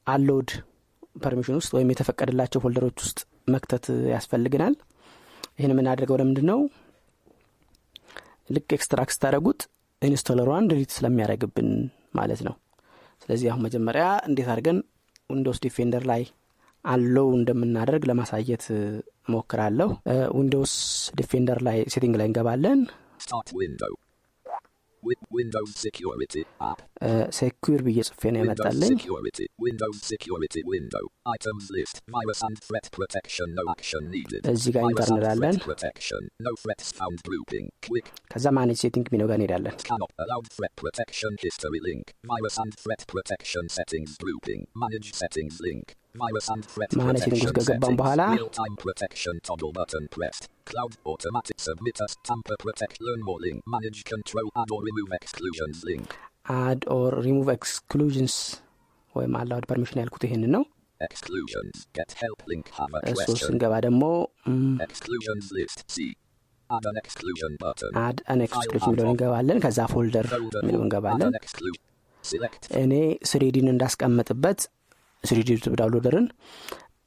allowed 0.07 0.49
permission 1.15 1.57
ውስጥ 1.59 1.71
ወይም 1.75 1.91
የተፈቀደላቸው 1.91 2.61
folder 2.63 2.84
ኦች 2.84 2.97
ውስጥ 3.03 3.19
መክተት 3.53 3.85
ያስፈልግናል 4.13 4.75
ይህን 5.57 5.73
የምናደርገው 5.73 6.17
ለምንድን 6.21 6.47
ነው 6.51 6.59
ልክ 8.49 8.69
extract 8.77 9.15
ስታደረጉት 9.15 9.61
installer 10.01 10.44
ኣን 10.44 10.67
delete 10.71 10.91
ስለሚያደረግብን 10.95 11.69
ማለት 12.15 12.41
ነው። 12.47 12.55
ስለዚህ 13.21 13.47
አሁን 13.51 13.63
መጀመሪያ 13.65 14.05
እንዴት 14.29 14.49
አድርገን 14.53 14.79
Windows 15.29 15.59
Defender 15.65 16.03
ላይ 16.11 16.23
allow 16.85 17.27
እንደምናደርግ 17.37 18.03
ለማሳየት 18.09 18.65
ሞክራለሁ 19.33 19.89
Windows 20.37 20.73
Defender 21.19 21.59
ላይ 21.67 21.77
setting 21.93 22.15
ላይ 22.19 22.27
እንገባለን 22.29 22.81
secure 27.29 27.79
ብዬ 27.81 27.99
ጽፌ 28.01 28.31
ነው 28.31 28.41
needed. 34.15 34.41
እዚህ 34.53 34.71
ጋር 34.75 34.83
enter 34.89 35.09
እንላለን. 35.15 35.55
ከዛ 38.33 38.45
manage 38.59 38.77
setting 38.85 39.07
ሚለው 39.13 39.27
ጋር 39.27 39.37
እንሄዳለን 39.39 39.75
ማኔጅ 46.95 47.23
ሴቲንግ 47.25 47.47
ውስጥ 47.57 47.71
settings. 47.71 47.97
በኋላ 48.01 48.21
Cloud 50.67 50.93
automatic 51.05 51.57
submitters. 51.59 52.13
Tamper 52.23 52.57
protect. 52.57 52.95
Learn 53.01 53.21
more 53.29 53.39
link. 53.39 53.57
Manage 53.67 53.99
control 54.05 54.47
add 54.55 54.71
or 54.71 54.81
remove 54.89 55.11
exclusions 55.19 55.79
link. 55.89 56.05
አድ 56.59 56.81
ኦር 56.95 57.11
ሪሙቭ 57.25 57.47
ኤክስክሉዥንስ 57.55 58.35
ወይም 59.15 59.33
አላውድ 59.39 59.65
ፐርሚሽን 59.71 59.99
ያልኩት 60.01 60.23
ይህንን 60.27 60.51
ነው 60.55 60.63
Exclusions. 61.01 61.77
Get 61.97 62.11
help 62.21 62.39
link. 62.51 62.65
Have 62.77 62.93
a 62.97 63.01
እሱ 63.13 63.25
question. 63.29 63.47
ስንገባ 63.47 63.73
ደግሞ 63.87 64.03
Exclusions 64.87 65.47
list. 65.57 65.79
C. 65.95 66.05
Add 66.69 66.85
an 66.91 66.97
exclusion 67.01 67.51
button. 67.63 67.91
አድ 68.05 68.19
አን 68.33 68.39
ኤክስክሉዥን 68.47 68.85
የሚለውን 68.87 69.11
እንገባለን 69.13 69.59
ከዛ 69.65 69.79
ፎልደር 69.93 70.27
የሚለው 70.59 70.81
እንገባለን 70.85 71.29
add 71.29 71.35
an 71.35 71.41
exclusion. 71.41 71.81
እኔ 72.83 72.93
ስሪዲን 73.31 73.67
እንዳስቀምጥበት 73.73 74.61
ስሪዲ 75.23 75.49
ዳውንሎደርን 75.81 76.25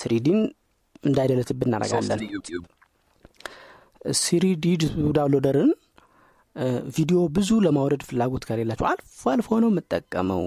3D 0.00 0.20
ን 0.20 0.40
እንዳይደለትብን 1.04 1.60
Sourced 1.62 1.68
እናደርጋለን። 1.70 2.20
D 2.22 2.32
YouTube. 2.32 2.66
3D 4.20 4.64
downloader 5.16 5.61
ን 5.61 5.70
ቪዲዮ 6.96 7.18
ብዙ 7.36 7.58
ለማውረድ 7.64 8.02
ፍላጎት 8.08 8.44
ከሌላቸው 8.48 8.86
አልፎ 8.90 9.22
አልፎ 9.32 9.58
ነው 9.64 9.70
የምጠቀመው። 9.72 10.42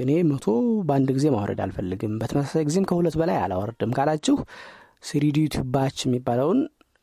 እኔ 0.00 0.10
መቶ 0.30 0.46
በአንድ 0.88 1.08
ጊዜ 1.16 1.26
ማውረድ 1.34 1.60
አልፈልግም። 1.64 2.14
በተመሳሳይ 2.20 2.64
ጊዜም 2.68 2.86
ከሁለት 2.90 3.16
በላይ 3.20 3.38
አላወርድም 3.44 3.92
ካላችሁ 3.98 4.36
3D 5.08 5.36
YouTube 5.44 5.68
batch 5.74 5.98
የሚባለውን 6.06 6.58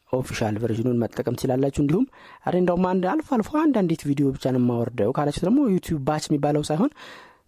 official 0.09 0.55
version 0.63 0.86
ኡን 0.86 1.00
መጠቀም 1.03 1.38
ትችላላችሁ። 1.38 1.81
እንዲሁም 1.84 2.05
አሬ 2.46 2.53
እንደውም 2.62 2.86
አንድ 2.91 3.05
አልፎ 3.13 3.29
አልፎ 3.38 3.50
አንዳንዴት 3.63 4.03
ቪዲዮ 4.10 4.27
ብቻ 4.36 4.46
ነው 4.55 4.62
የማወርደው 4.62 5.12
ካላችሁ 5.17 5.43
ደግሞ 5.48 5.60
YouTube 5.75 6.01
batch 6.09 6.25
የሚባለው 6.29 6.63
ሳይሆን 6.69 6.91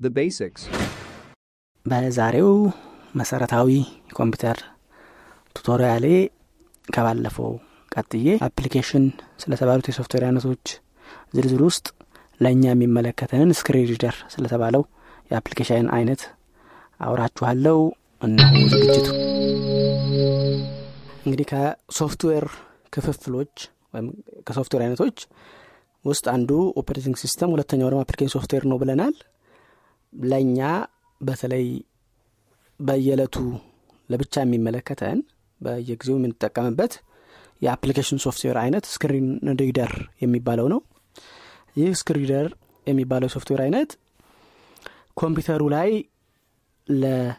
The 0.00 0.10
basics. 0.10 0.62
በዛሬው 1.86 2.50
መሰረታዊ 3.14 3.68
ኮምፒውተር 4.18 4.58
ቱቶሪያሌ 5.56 6.06
ከባለፈው 6.88 7.50
ቀጥዬ 7.92 8.26
አፕሊኬሽን 8.46 9.04
ስለተባሉት 9.42 9.88
የሶፍትዌር 9.90 10.24
አይነቶች 10.26 10.64
ዝርዝር 11.36 11.62
ውስጥ 11.68 11.86
ለእኛ 12.40 12.64
የሚመለከተንን 12.70 13.50
ስክሪን 13.58 13.88
ሪደር 13.90 14.16
ስለተባለው 14.34 14.84
የ 15.30 15.39
application 15.39 15.88
አይነት 15.96 16.22
አውራችኋለው 17.00 17.80
እነሆ 18.22 18.52
ዝግጅቱ። 18.74 19.08
እንግዲህ 21.24 21.46
ከሶፍትዌር 21.52 22.46
ክፍፍሎች 22.92 23.54
ወይም 23.94 24.08
ከሶፍትዌር 24.48 24.84
አይነቶች 24.84 25.18
ውስጥ 26.04 26.26
አንዱ 26.34 26.50
operating 26.80 27.18
system 27.24 27.52
ሁለተኛው 27.54 27.88
ደግሞ 27.88 28.02
application 28.04 28.34
software 28.36 28.64
ነው 28.70 28.78
ብለናል 28.82 29.14
ለእኛ 30.12 30.60
በተለይ 31.20 31.66
በየዕለቱ 32.80 33.36
ለብቻ 34.08 34.34
የሚመለከተን 34.44 35.18
በየጊዜው 35.60 36.16
የምንጠቀምበት 36.18 36.92
የ 37.62 37.71
application 37.71 38.20
software 38.24 38.56
አይነት 38.62 38.84
screen 38.92 39.26
reader 39.60 39.92
የሚባለው 40.22 40.66
ነው። 40.72 40.80
ይህ 41.76 41.90
screen 42.00 42.22
reader 42.22 42.46
የሚባለው 42.86 43.28
የሶፍትዌር 43.28 43.60
አይነት 43.66 43.90
ኮምፒውተሩ 45.20 45.62
ላይ 45.74 45.90
ለተጠቃሚ 46.88 47.36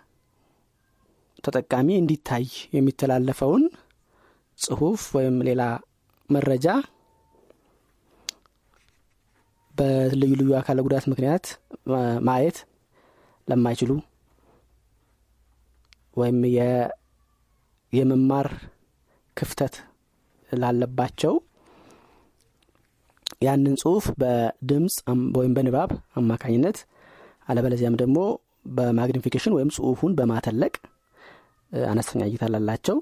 እንዲታይ 2.00 2.46
የሚተላለፈውን 2.76 3.64
ጽሁፍ 4.60 5.02
ወይም 5.18 5.38
ሌላ 5.48 5.62
መረጃ 6.30 6.68
በልዩ 9.76 10.32
ልዩ 10.40 10.50
አካለ 10.58 10.80
ጉዳት 10.86 11.06
ምክንያት 11.12 11.46
ማየት 12.28 12.58
ለማይችሉ 13.48 13.92
ወይም 16.18 16.40
የመማር 17.94 18.48
ክፍተት 19.38 19.76
ላለባቸው 20.50 21.34
ያንን 23.42 23.76
ጽሁፍ 23.82 24.06
በድምፅ 24.22 24.96
ወይም 25.38 25.54
በንባብ 25.58 25.92
አማካኝነት 26.20 26.78
አለበለዚያም 27.48 28.00
ደግሞ 28.02 28.18
በ 28.72 28.83
magnification 28.83 29.56
ወይም 29.58 29.70
ጽሁፉን 29.76 30.12
በማተለቅ 30.20 30.74
አነስተኛ 31.72 32.22
እይታ 32.30 32.46
ላላቸው 32.54 32.98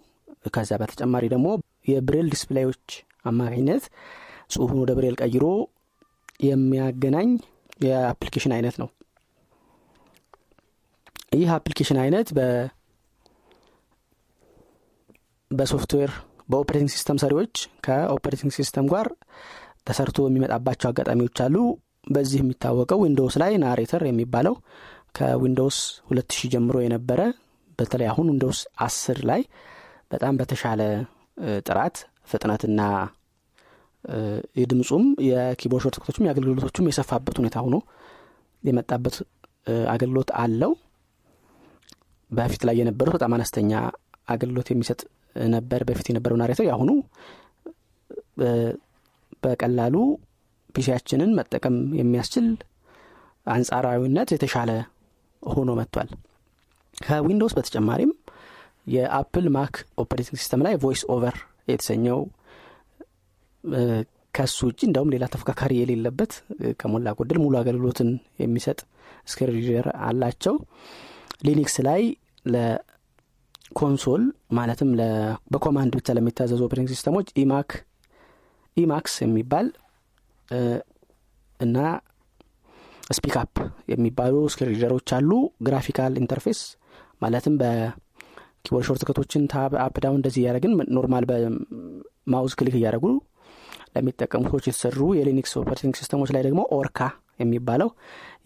ከዛ 0.56 0.72
በተጨማሪ 0.82 1.26
ደግሞ 1.34 1.48
የብሬል 1.90 2.28
display 2.34 2.67
ኦች 2.67 2.86
አማካኝነት 3.26 3.84
ጽሁፉን 4.54 4.80
ወደ 4.84 4.92
ብሬል 4.98 5.16
ቀይሮ 5.22 5.46
የሚያገናኝ 6.40 7.30
የ 7.86 7.96
application 7.96 8.54
አይነት 8.58 8.76
ነው። 8.82 8.90
ይህ 11.36 11.50
application 11.56 12.00
አይነት 12.04 12.28
በ 15.52 15.64
software 15.64 16.12
በ 16.52 16.59
operating 16.59 16.92
system 16.94 17.18
ሰሪዎች 17.24 17.54
ከ 17.86 17.98
operating 17.98 18.52
system 18.58 18.86
ጋር 18.94 19.08
ተሰርቶ 19.88 20.18
የሚመጣባቸው 20.28 20.88
አጋጣሚዎች 20.90 21.38
አሉ። 21.46 21.56
በዚህ 22.08 22.40
የሚታወቀው 22.42 23.00
Windows 23.04 23.36
ላይ 23.42 23.52
Narrator 23.64 24.04
የሚባለው 24.08 24.56
ከ 25.18 25.31
Windows 25.31 25.78
2000 26.12 26.52
ጀምሮ 26.54 26.76
የነበረ 26.84 27.22
በተለይ 27.80 28.08
አሁን 28.12 28.28
Windows 28.32 28.60
10 28.86 29.22
ላይ 29.30 29.42
በጣም 30.12 30.38
በተሻለ 30.40 30.82
ጥራት 31.68 31.98
ፍጥነትና 32.32 32.82
የድምፁም 34.56 35.06
የ 35.28 35.39
keyboard 35.39 35.84
shortcut 35.86 36.09
ኦችም 36.09 36.26
የአገልግሎቶቹም 36.28 36.88
የሰፋበት 36.90 37.38
ሁኔታ 37.42 37.58
ሆኖ 37.66 37.78
የመጣበት 38.64 39.16
አገልግሎት 39.94 40.30
አለው። 40.42 40.72
በፊት 42.32 42.62
ላይ 42.68 42.76
የነበሩት 42.80 43.14
በጣም 43.18 43.34
አነስተኛ 43.38 43.72
አገልግሎት 44.28 44.68
የሚሰጥ 44.72 45.02
ነበር። 45.50 45.82
በፊት 45.90 46.08
የነበረው 46.10 46.38
Narrator 46.42 46.66
የአሁኑ 46.68 46.90
በቀላሉ 49.44 49.96
PC 50.76 50.86
ያችንን 50.86 51.32
መጠቀም 51.38 51.78
የሚያስችል 52.00 52.48
አንጻራዊነት 53.48 54.30
የተሻለ 54.34 54.72
ሆኖ 55.44 55.70
መጥቷል። 55.80 56.10
ከ 56.98 57.10
Windows 57.10 57.54
በተጨማሪም 57.58 58.12
የ 58.88 59.04
Apple 59.04 59.46
Mac 59.56 59.76
operating 60.02 60.38
system 60.42 60.64
ላይ 60.66 60.74
VoiceOver 60.84 61.36
የተሰኘው 61.70 62.20
ከሱ 64.34 64.58
ውጭ 64.70 64.80
እንደውም 64.88 65.12
ሌላ 65.14 65.26
ተፎካካሪ 65.34 65.74
የሌለበት 65.80 66.32
ከሞላ 66.82 67.14
ጎደል 67.18 67.38
ሙሉ 67.44 67.54
አገልግሎትን 67.62 68.10
የሚሰጥ 68.42 68.80
screen 69.32 69.56
reader 69.58 69.88
አላቸው። 70.08 70.56
Linux 71.48 71.76
ላይ 71.88 72.02
ለ 72.54 72.91
console 72.91 74.24
ማለትም 74.58 74.90
በ 75.54 75.63
command 75.63 75.94
ብቻ 76.00 76.16
ለሚታዘዙ 76.18 76.62
operating 76.68 76.92
system 76.94 77.14
ኦች 77.14 77.28
Emac 77.44 77.72
Emacs 78.78 79.16
የሚባል 79.24 79.68
እና 81.60 81.78
Speakup 83.12 83.54
የሚባሉ 83.92 84.36
screen 84.54 84.84
አሉ። 85.18 85.32
graphical 85.68 86.14
interface 86.22 86.60
ማለትም 87.24 87.56
በ 87.62 87.87
keyboard 87.87 88.86
shortcut 88.90 89.04
ኦችን 89.08 89.44
tab 89.54 89.74
up 89.86 89.96
እንደዚህ 90.12 90.42
እያደረግን 90.44 90.74
normal 90.98 91.26
በ 91.30 91.65
mouse 91.65 92.54
click 92.60 92.78
እያደረጉ 92.80 93.06
ለሚጠቀሙ 93.96 94.44
ሰዎች 94.50 94.66
የተሰሩ 94.68 95.00
የ 95.18 95.28
Linux 95.28 95.54
operating 95.60 95.94
system 96.00 96.18
ኦች 96.18 96.30
ላይ 96.36 96.42
ደግሞ 96.48 96.62
Orca 96.78 97.00
የሚባለው 97.42 97.90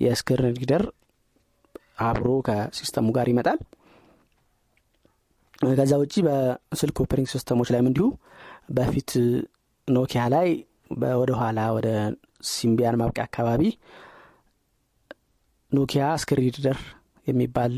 የ 0.03 0.16
screen 0.16 0.55
reader 0.57 0.83
አብሮ 2.01 2.27
ከ 2.47 2.59
system 2.59 2.95
ኡ 2.95 3.07
ጋር 3.17 3.27
ይመጣል። 3.31 3.59
ከዛ 5.71 5.93
ውጭ 6.01 6.15
በስልክ 6.27 6.97
operating 7.03 7.29
system 7.33 7.55
ኦች 7.55 7.69
ላይም 7.73 7.87
እንዲሁ 7.89 8.07
በፊት 8.71 9.11
Nokia 9.87 10.23
ላይ 10.33 10.47
ወደ 11.21 11.31
ኋላ 11.39 11.59
ወደ 11.77 11.87
Symbian 12.49 12.97
ማብቂያ 13.01 13.23
አካባቢ 13.27 13.61
Nokia 15.71 16.05
screen 16.21 16.57
የሚባል 17.27 17.73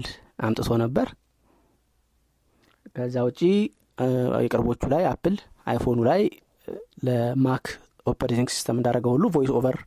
አምጥቶ 0.45 0.69
ነበር። 0.83 1.07
ከዛ 2.95 3.15
ውጪ 3.27 3.39
የቅርቦቹ 4.43 4.81
ላይ 4.93 5.03
Apple 5.11 5.35
iPhone 5.65 5.91
ኡ 5.91 5.99
ላይ 6.09 6.21
ለ 7.07 7.31
Mac 7.31 7.65
operating 8.05 8.49
system 8.53 8.77
እንዳደረገ 8.77 9.05
ሁሉ 9.13 9.25
VoiceOver 9.35 9.77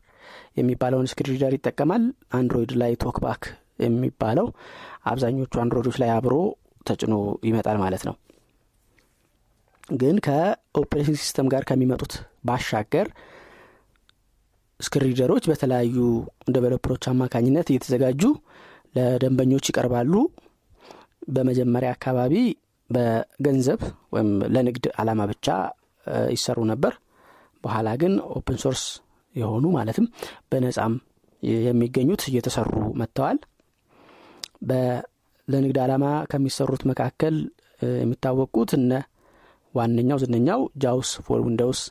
የሚባለውን 0.57 1.09
screen 1.11 1.33
reader 1.33 1.53
ይጠቀማል። 1.57 2.03
Android 2.37 2.71
ላይ 2.81 2.91
TalkBack 3.03 3.43
የሚባለው 3.79 4.47
አብዛኞቹ 5.05 5.53
Android 5.63 5.85
ኦች 5.85 5.97
ላይ 6.01 6.09
አብሮ 6.15 6.33
ተጭኖ 6.87 7.15
ይመጣል 7.49 7.77
ማለት 7.83 8.03
ነው። 8.09 8.15
ግን 9.93 10.15
ከ 10.25 10.42
operating 10.42 11.17
system 11.21 11.47
ጋር 11.53 11.63
ከሚመጡት 11.69 12.13
ባሻገር 12.45 13.07
screen 14.79 15.13
በተለያዩ 15.47 15.95
developer 16.49 16.88
ኦች 16.88 17.05
አማካኝነት 17.11 17.67
እየተዘጋጁ 17.69 18.21
ለደንበኞች 18.95 19.65
ይቀርባሉ። 19.69 20.13
በመጀመሪያ 21.29 21.89
አካባቢ 21.91 22.33
በገንዘብ 22.89 23.81
ወይም 24.13 24.29
ለንግድ 24.53 24.85
አላማ 25.01 25.21
ብቻ 25.31 25.47
ይሰሩ 26.33 26.59
ነበር። 26.71 26.93
በኋላ 27.63 27.89
ግን 28.01 28.13
open 28.35 28.57
source 28.63 28.83
የሆኑ 29.35 29.65
ማለትም 29.75 30.05
በነጻም 30.51 30.93
የሚገኙት 31.43 32.21
እየተሰሩ 32.29 32.69
መጥተዋል። 33.01 33.37
ለንግድ 35.47 35.77
ዓላማ 35.83 36.05
ከሚሰሩት 36.31 36.81
መካከል 36.89 37.35
የሚታወቁት 37.99 38.71
እነ 38.77 38.91
ዋነኛው 39.73 40.17
ዝነኛው 40.23 40.61
JAWS 40.83 41.09
for 41.25 41.39
Windows 41.45 41.81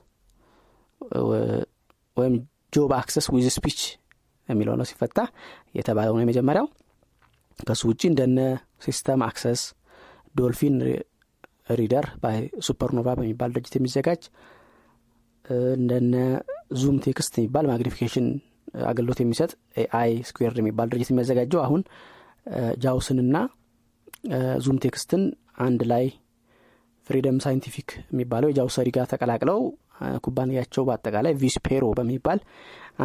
ወይም 2.16 2.34
Job 2.72 2.92
Access 2.98 3.26
With 3.34 3.46
Speech 3.56 3.80
የሚለው 4.48 4.74
ነው 4.78 4.86
ሲፈታ 4.90 5.18
የተባለው 5.78 6.14
ነው 6.16 6.22
የመጀመሪያው። 6.24 6.66
ከሱ 7.58 7.82
ውጭ 7.90 8.02
እንደነ 8.10 8.40
System 8.84 9.22
Access 9.26 9.60
Dolphin 10.34 10.74
reader 11.78 12.06
SuperNova 12.66 13.08
በሚባል 13.18 13.50
ድርጅት 13.54 13.74
የሚዘጋጅ 13.78 14.22
እንደነ 15.74 16.14
ZoomText 16.80 17.34
የሚባል 17.38 17.66
magnification 17.70 18.26
አገልግሎት 18.88 19.20
የሚሰጥ 19.22 19.50
Ai 19.82 20.10
Squared 20.28 20.54
የሚባል 20.60 20.88
ድርጅት 20.92 21.10
የሚያዘጋጀው 21.12 21.60
አሁን 21.64 21.82
JAWS 22.84 23.36
ንና 24.64 24.78
ZoomText 24.84 25.15
ን 25.15 25.22
አንድ 25.66 25.80
ላይ 25.92 26.04
Freedom 27.06 27.38
Scientific 27.44 27.90
የሚባለው 28.04 28.48
የ 28.50 28.58
JAWS 28.58 28.73
ሰሪ 28.73 28.88
ጋር 28.96 29.06
ተቀላቅለው 29.12 29.60
ኩባንያቸው 30.24 30.82
በአጠቃላይ 30.88 31.32
Vispero 31.42 31.84
በሚባል 31.98 32.40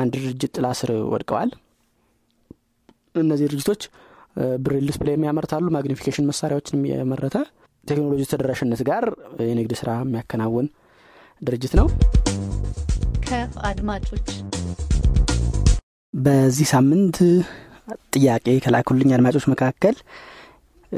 አንድ 0.02 0.14
ድርጅት 0.18 0.52
ጥላ 0.58 0.68
ስር 0.80 0.92
ወድቀዋል። 1.14 1.52
እነዚህ 3.16 3.48
ድርጅቶች 3.48 3.82
braille 4.64 4.86
display 4.90 5.18
ያመርታሉ 5.28 5.66
magnification 5.76 6.28
መሳሪያዎችን 6.30 6.80
የመረተ 6.92 7.38
ቴክኖሎጂ 7.84 8.22
ተደራሽነት 8.32 8.82
ጋር 8.90 9.04
የንግድ 9.48 9.74
ስራ 9.80 9.92
የሚያከናውን 10.02 10.68
ድርጅት 11.42 11.74
ነው። 11.80 11.88
ከአድማጮች 13.28 14.28
በዚህ 16.14 16.68
ሳምንት 16.74 17.18
ጥያቄ 18.16 18.48
ከላኩልኝ 18.66 19.10
አድማጮች 19.16 19.46
መካከል 19.54 19.96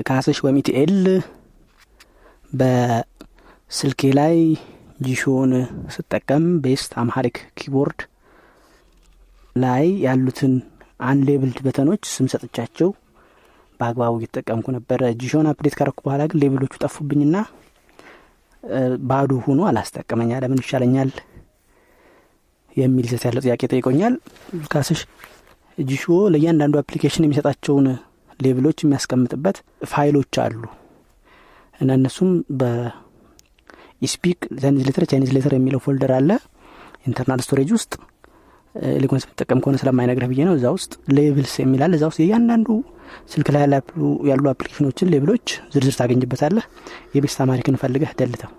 ካስሽ 0.08 0.39
ETL 0.54 0.96
በስልኬ 2.52 4.02
ላይ 4.19 4.36
Jieshuo 5.06 5.41
ን 5.41 5.52
ስጠቀም 5.95 6.45
Best 6.65 6.91
Amharic 7.02 7.38
keyboard 7.60 8.02
ላይ 9.56 9.86
ያሉትን 10.06 10.54
unlabeled 11.04 11.58
button 11.65 11.88
ኦች 11.88 12.04
ስም 12.13 12.28
ሰጥቻቸው 12.34 12.89
በአግባቡ 13.80 14.14
እየተጠቀምኩ 14.20 14.68
ነበረ። 14.76 15.02
Jieshuo 15.22 15.42
ን 15.42 15.48
update 15.52 15.76
ካረኩ 15.78 15.98
በኋላ 16.06 16.24
ግን 16.30 16.40
label 16.44 16.60
ኦቹ 16.60 16.74
ጠፉብኝና 16.84 17.36
ባዶ 19.10 19.32
ሆኖ 19.46 19.62
አላስጠቀመኝም 19.70 20.32
ምን 20.44 20.62
ይሻለኛል? 20.64 21.10
የሚል 22.78 23.06
ይዘት 23.08 23.24
ያለው 23.28 23.42
ጥያቄ 23.46 23.62
ጠይቆኛል። 23.74 24.14
ካስሽ 24.72 25.02
Jieshuo 25.78 26.04
ለእያንዳንዱ 26.34 26.76
application 26.82 27.26
የሚሰጣቸውን 27.26 27.88
label 28.39 28.61
ኦች 28.61 28.78
የሚያስቀምጥበት 28.84 29.58
ፋይሎች 29.92 30.34
አሉ። 30.44 30.62
እና 31.80 31.90
እነሱም 32.00 32.30
በ 32.60 33.05
eSpeak 33.05 34.39
Chinese 34.62 34.84
letter 34.89 35.06
Chinese 35.12 35.32
letter 35.38 35.54
የሚለው 35.58 35.82
folder 35.86 36.12
አለ። 36.18 36.30
internal 37.08 37.41
storage 37.46 37.72
ውስጥ 37.78 37.94
Eloquence 38.94 39.24
የምጠቀም 39.26 39.60
ከሆነ 39.64 39.76
ስለማይነግረህ 39.82 40.30
ብዬ 40.32 40.42
ነው። 40.48 40.54
እዛ 40.58 40.68
ውስጥ 40.78 40.94
labels 41.18 41.54
የሚል 41.62 41.80
አለ 41.80 41.91
እዛ 41.98 42.04
ውስጥ 42.12 42.20
የእያንዳንዱ 42.24 42.68
ስልክ 43.32 43.48
ላይ 43.56 43.63
ያሉ 44.30 44.46
application 44.52 44.89
ኦችን 44.89 45.10
label 45.13 45.31
ኦች 45.31 45.46
ዝርዝር 45.74 45.96
ታገኝበታለህ። 46.00 46.65
የ 47.15 47.24
Best 47.24 47.39
Amharic 47.46 47.70
ን 47.70 47.78
ፈልገህ 47.82 48.13
delete 48.20 48.44
ው 48.44 48.52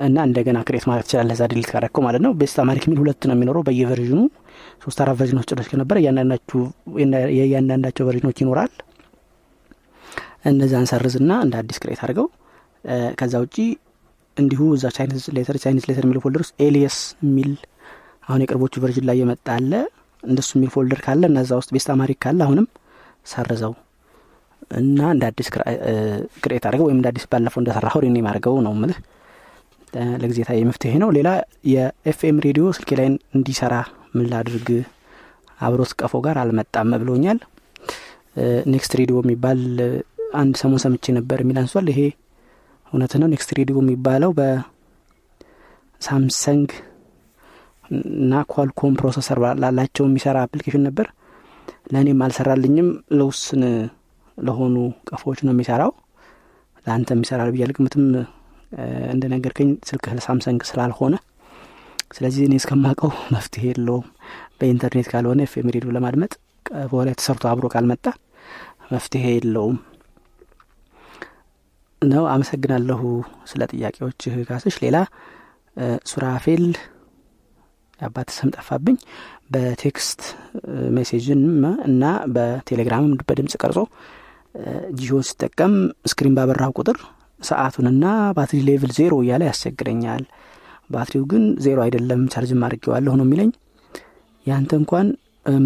እና 0.00 0.18
እንደገና 0.26 0.58
create 0.66 0.84
ማለት 0.90 1.04
ትችላለህ 1.06 1.34
እዛ 1.36 1.44
delete 1.50 1.68
ካረከው 1.70 2.02
ማለት 2.06 2.22
ነው። 2.26 2.32
Best 2.40 2.58
Amharic 2.62 2.84
የሚል 2.86 2.98
ሁለት 3.02 3.24
ነው 3.28 3.34
የሚኖረው 3.36 3.62
በየ 3.66 3.81
version 3.81 4.08
ኑ። 4.08 4.20
ሶስት 4.84 4.98
አራት 5.04 5.16
version 5.20 5.37
ኖች 5.37 5.46
ጭነህ 5.50 5.68
ከነበረ 5.72 5.96
የእያንዳንዳቸው 7.36 8.06
version 8.08 8.27
ኖች 8.27 8.38
ይኖራል። 8.42 8.72
እነዛን 10.50 10.86
ሰርዝና 10.90 11.32
እንደ 11.44 11.54
አዲስ 11.60 11.78
create 11.82 12.00
አድርገው 12.04 12.28
ከዛ 13.18 13.34
ውጪ 13.44 13.56
እንዲሁ 14.36 14.60
እዛ 14.76 14.86
Chinese 14.96 15.24
letter 15.36 15.56
Chinese 15.64 15.84
letter 15.88 16.04
የሚለው 16.06 16.22
folder 16.24 16.42
ውስጥ 16.44 16.54
alias 16.66 16.96
የሚል 17.24 17.50
አሁን 18.26 18.42
የቅርቦቹ 18.44 18.74
version 18.82 19.06
ላይ 19.08 19.16
የመጣ 19.20 19.46
አለ 19.56 19.72
እንደሱ 20.22 20.50
የሚል 20.56 20.70
folder 20.74 21.00
ካለ 21.04 21.22
እና 21.30 21.38
እዛ 21.44 21.52
ውስጥ 21.60 21.70
Best 21.76 21.88
Amharic 21.94 22.18
ካለ 22.24 22.40
አሁንም 22.46 22.66
ሰርዘው 23.26 23.72
እና 24.80 24.98
እንደ 25.14 25.22
አዲስ 25.30 25.48
create 26.42 26.64
አድርገው 26.68 26.86
ወይም 26.88 26.98
እንደ 26.98 27.08
አዲስ 27.12 27.24
ባለፈው 27.32 27.60
እንደሰራኸው 27.62 28.02
rename 28.04 28.26
አድርገው 28.30 28.56
ነው 28.66 28.72
ምልህ 28.80 28.98
ለጊዜው 30.22 30.50
መፍትሄ 30.68 30.92
ነው። 31.02 31.08
ሌላ 31.16 31.28
የኤፍኤም 31.72 32.36
ሬዲዮ 32.46 32.64
ስልኬ 32.76 32.90
ላይ 33.00 33.06
እንዲሰራ 33.36 33.74
ምን 34.14 34.26
ላድርግ? 34.32 34.68
አብሮት 35.60 35.92
ቀፎ 36.00 36.12
ጋር 36.26 36.36
አልመጣም 36.42 36.90
ብሎኛል። 37.02 37.38
NextRadio 38.72 39.16
የሚባል 39.22 39.60
አንድ 40.34 40.54
ሰሞን 40.60 40.80
ሰምቼ 40.84 41.04
ነበር 41.18 41.38
የሚል 41.42 41.56
አንስቷል። 41.62 41.86
ይሄ 41.92 42.00
እውነት 42.92 43.12
ነው። 43.20 43.28
NextRadio 43.32 43.76
የሚባለው 43.82 44.30
በ 46.00 46.15
Samsung 46.15 46.68
እና 47.90 48.42
Qualcomm 48.50 48.94
processor 48.98 49.38
ላላቸው 49.62 50.04
የሚሰራ 50.08 50.36
application 50.46 50.84
ነበር። 50.88 51.06
ለእኔም 51.92 52.20
አልሰራልኝም። 52.24 52.88
ለውስን 53.18 53.62
ለሆኑ 54.38 54.76
ቀፎዎች 55.10 55.40
ነው 55.46 55.52
የሚሰራው። 55.54 55.92
ለአንተ 56.86 57.10
የሚሰራል 57.16 57.50
ብዬ 57.54 57.64
አልገምትም 57.66 58.04
እንደነገርከኝ 59.12 59.70
ስልክህ 59.88 60.14
ለ 60.18 60.27
Samsung 60.27 60.60
ስላልሆነ። 60.68 61.14
ስለዚህ 62.10 62.42
እኔ 62.46 62.54
እስከማቀው 62.60 63.10
መፍትሄ 63.34 63.64
የለውም። 63.70 64.06
በኢንተርኔት 64.58 65.08
ካልሆነ 65.12 65.40
ኤፍኤም 65.46 65.70
ሬዲዮ 65.74 65.90
ለማድመጥ 65.96 66.32
ቀፎ 66.66 66.92
ላይ 67.06 67.14
ተሰርቶ 67.20 67.44
አብሮ 67.50 67.66
ካልመጣ 67.74 68.04
መፍትሄ 68.92 69.24
የለውም። 69.34 69.76
ነው። 72.02 72.24
አመሰግናለሁ 72.32 73.00
ስለ 73.46 73.62
ጥያቄዎች 73.72 74.20
ካስሽ 74.48 74.76
ሌላ 74.84 74.96
ሱራፌል 76.06 76.64
የአባት 78.00 78.28
ስም 78.36 78.50
ጠፋብኝ። 78.56 78.96
በ 79.52 79.75
text 79.75 80.20
message 80.96 81.32
ን 81.32 81.42
እና 81.88 82.04
በቴሌግራምም 82.34 83.14
በድምጽ 83.28 83.54
ቀርጾ 83.62 83.78
Jieshuo 85.00 85.19
ን 85.19 85.24
ሲጠቀም 85.28 85.74
screen 86.10 86.36
ባበራው 86.36 86.72
ቁጥር 86.78 86.98
ሰዓቱንና 87.40 88.04
battery 88.36 88.58
level 88.68 88.92
ዜሮ 88.96 89.14
እያለ 89.22 89.42
ያስቸግረኛል። 89.48 90.24
ባትሪው 90.90 91.24
ግን 91.30 91.42
ዜሮ 91.64 91.78
አይደለም 91.84 92.22
ቻርጅም 92.32 92.64
አድርጌዋለሁ 92.66 93.12
ነው 93.18 93.26
የሚለኝ። 93.26 93.50
ያንተ 94.46 94.72
እንኳን 94.80 95.06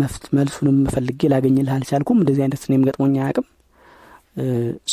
መፍትሄ 0.01 0.25
መልሱንም 0.37 0.79
ፈልጌ 0.95 1.21
ላገኝልህ 1.33 1.75
አልቻልኩም። 1.77 2.19
እንደዚህ 2.23 2.43
አይነት 2.45 2.63
እኔም 2.69 2.85
ገጥሞኝ 2.89 3.15
አያቅም 3.23 3.47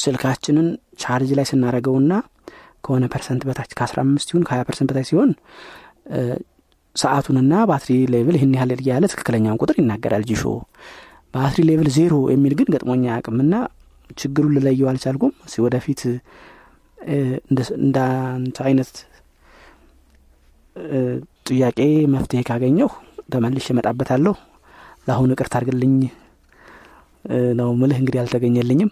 ስልካችንን 0.01 0.67
ቻርጅ 0.99 1.29
ላይ 1.37 1.45
ስናደረገውና 1.49 2.13
ከሆነ 2.85 3.05
percent 3.13 3.41
በታች 3.47 3.71
ከአስራ 3.77 3.99
አምስት 4.05 4.29
ይሁን 4.31 4.43
ከሀያ 4.47 4.63
percent 4.67 4.89
በታች 4.91 5.07
ሲሆን 5.11 5.31
ሰዓቱንና 6.95 7.53
battery 7.69 7.93
level 8.13 8.35
ይህን 8.37 8.53
ያህል 8.57 8.71
እያለ 8.75 9.03
ትክክለኛውን 9.11 9.59
ቁጥር 9.61 9.75
ይናገራል 9.81 10.23
Jieshuo። 10.29 10.43
battery 11.33 11.61
level 11.69 11.89
ዜሮ 11.97 12.13
የሚል 12.31 12.53
ግን 12.59 12.69
ገጥሞኝ 12.73 13.05
አያቅምና 13.15 13.53
ችግሩን 14.17 14.53
ልለየው 14.55 14.89
አልቻልኩም። 14.91 15.33
ወደፊት 15.65 16.01
እንዳንተ 17.79 18.57
አይነት 18.67 18.91
ጥያቄ 21.47 21.79
መፍትሄ 22.13 22.41
ካገኘሁ 22.49 22.89
ተመልሼ 23.33 23.67
እመጣበታለሁ። 23.73 24.35
ለአሁኑ 25.07 25.29
ይቅርታ 25.35 25.55
አድርግልኝ 25.59 25.95
ነው 27.59 27.69
ምልህ 27.79 27.97
እንግዲህ 28.01 28.19
አልተገኘልኝም። 28.21 28.91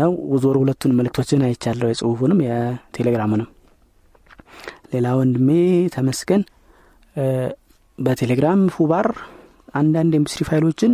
ነው 0.00 0.10
ዞሮ 0.42 0.56
ሁለቱን 0.62 0.92
መልእክቶችን 0.98 1.46
አይቻለሁ 1.46 1.88
የጽሁፉንም 1.90 2.38
የቴሌግራሙንም 2.46 3.48
ሌላ 4.92 5.06
ወንድሜ 5.18 5.48
ተመስገን 5.94 6.42
በቴሌግራም 7.98 8.60
foobar 8.74 9.06
አንዳንድ 9.74 10.12
MP3 10.18 10.42
ፋይሎችን 10.48 10.92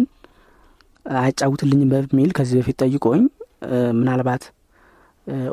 አያጫውትልኝም 1.17 1.91
በሚል 1.93 2.31
ከዚህ 2.37 2.57
በፊት 2.61 2.77
ጠይቆኝ 2.85 3.23
ምናልባት 3.99 4.45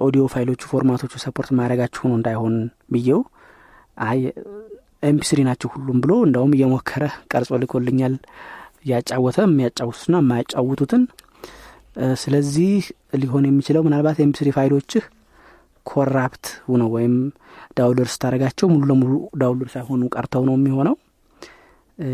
ኦዲዮ 0.06 0.24
ፋይሎቹ 0.34 0.62
format 0.72 0.97
ኦቹ 0.97 1.14
support 1.24 1.50
ማድረጋችሁ 1.60 2.02
ሆኖ 2.04 2.14
እንዳይሆን 2.20 2.56
ብዬው 2.94 3.20
አይ 4.08 4.20
MP3 5.04 5.40
ናቸው 5.48 5.70
ሁሉም 5.74 5.98
ብሎ 6.04 6.12
እንደውም 6.26 6.52
እየሞከረ 6.58 7.04
ቀርጾ 7.32 7.60
ልኮልኛል። 7.62 8.16
እያጫወተ 8.86 9.38
የሚያጫውቱትና 9.46 10.16
የማያጫውቱትን 10.22 11.04
ስለዚህ 12.22 12.74
ሊሆን 13.22 13.46
የሚችለው 13.50 13.82
ምናልባት 13.88 14.20
MP3 14.26 14.50
ፋይሎችህ 14.58 15.04
corrupt 15.86 16.46
ሁነው 16.66 16.90
ወይም 16.96 17.14
download 17.78 18.10
ስታደረጋቸው 18.14 18.68
ሙሉ 18.72 18.84
ለሙሉ 18.90 19.12
download 19.42 19.70
ሳይሆኑ 19.74 20.02
ቀርተው 20.16 20.44
ነው 20.50 20.56
የሚሆነው። 20.58 20.96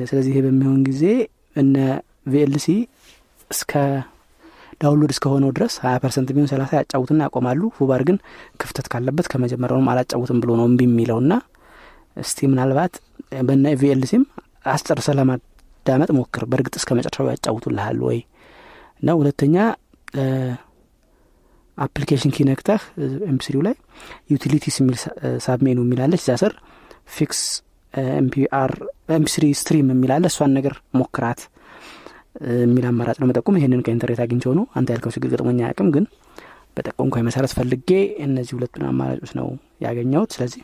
ስለዚህ 0.05 0.31
ይሄ 0.33 0.39
በሚሆን 0.45 0.79
ጊዜ 0.87 1.03
እነ 1.55 1.75
VLC 2.27 2.67
እስከ 3.51 3.73
download 4.81 5.11
እስከሆነው 5.13 5.51
ድረስ 5.57 5.73
ሀያ 5.83 5.95
percent 6.01 6.29
ቢሆን 6.35 6.49
ሰላሳ 6.51 6.71
ያጫውትና 6.79 7.19
ያቆማሉ። 7.27 7.61
foobar 7.77 8.01
ግን 8.07 8.17
ክፍተት 8.61 8.87
ካለበት 8.91 9.27
ከመጀመሪያውም 9.31 9.87
አላጫውትም 9.91 10.39
ብሎ 10.43 10.51
ነው 10.59 10.65
እምቢ 10.69 10.81
የሚለውና 10.87 11.33
እስቲ 12.17 12.47
ምናልባት 12.51 12.93
በእነ 13.47 13.73
VLC 13.81 14.07
ም 14.07 14.23
አስጨርሰህ 14.71 15.09
ለማዳመጥ 15.17 16.09
ሞክር። 16.17 16.43
በእርግጥ 16.51 16.75
እስከ 16.79 16.91
መጨረሻው 16.97 17.29
ያጫውቱልሃል 17.31 17.99
ወይ 18.07 18.19
እና 19.01 19.15
ሁለተኛ 19.19 19.55
application 21.77 22.31
key 22.35 22.45
ነክተህ 22.47 22.81
MP3 23.31 23.49
ው 23.49 23.61
ላይ 23.67 23.75
utilities 24.33 24.75
የሚል 24.81 24.95
submenu 25.45 25.79
የሚል 25.85 26.03
አለች 26.03 26.21
እዛ 26.23 26.35
ስር 26.41 26.53
fix 27.15 27.41
VBR 28.15 28.71
MP3 29.17 29.45
stream 29.59 29.89
የሚል 29.93 30.11
አለ 30.11 30.23
እሷን 30.31 30.51
ነገር 30.57 30.73
ሞክራት 30.99 31.41
የሚል 32.63 32.85
አማራጭ 32.89 33.17
ነው 33.21 33.27
ምጠቁም 33.29 33.55
ይህንን 33.59 33.83
ከኢንተርኔት 33.85 34.19
አግኝቸው 34.25 34.51
ነው። 34.57 34.65
አንተ 34.77 34.87
ያልከው 34.93 35.13
ችግር 35.15 35.29
ገጥሞኝ 35.33 35.61
አያውቅም 35.63 35.87
ግን 35.95 36.05
በጠቆምከኝ 36.75 37.23
መሰረት 37.27 37.53
ፈልጌ 37.57 37.89
እነዚህ 38.25 38.53
ሁለቱን 38.57 38.83
አማራጮች 38.89 39.31
ነው 39.39 39.47
ያገኘሁት። 39.85 40.31
ስለዚህ 40.35 40.61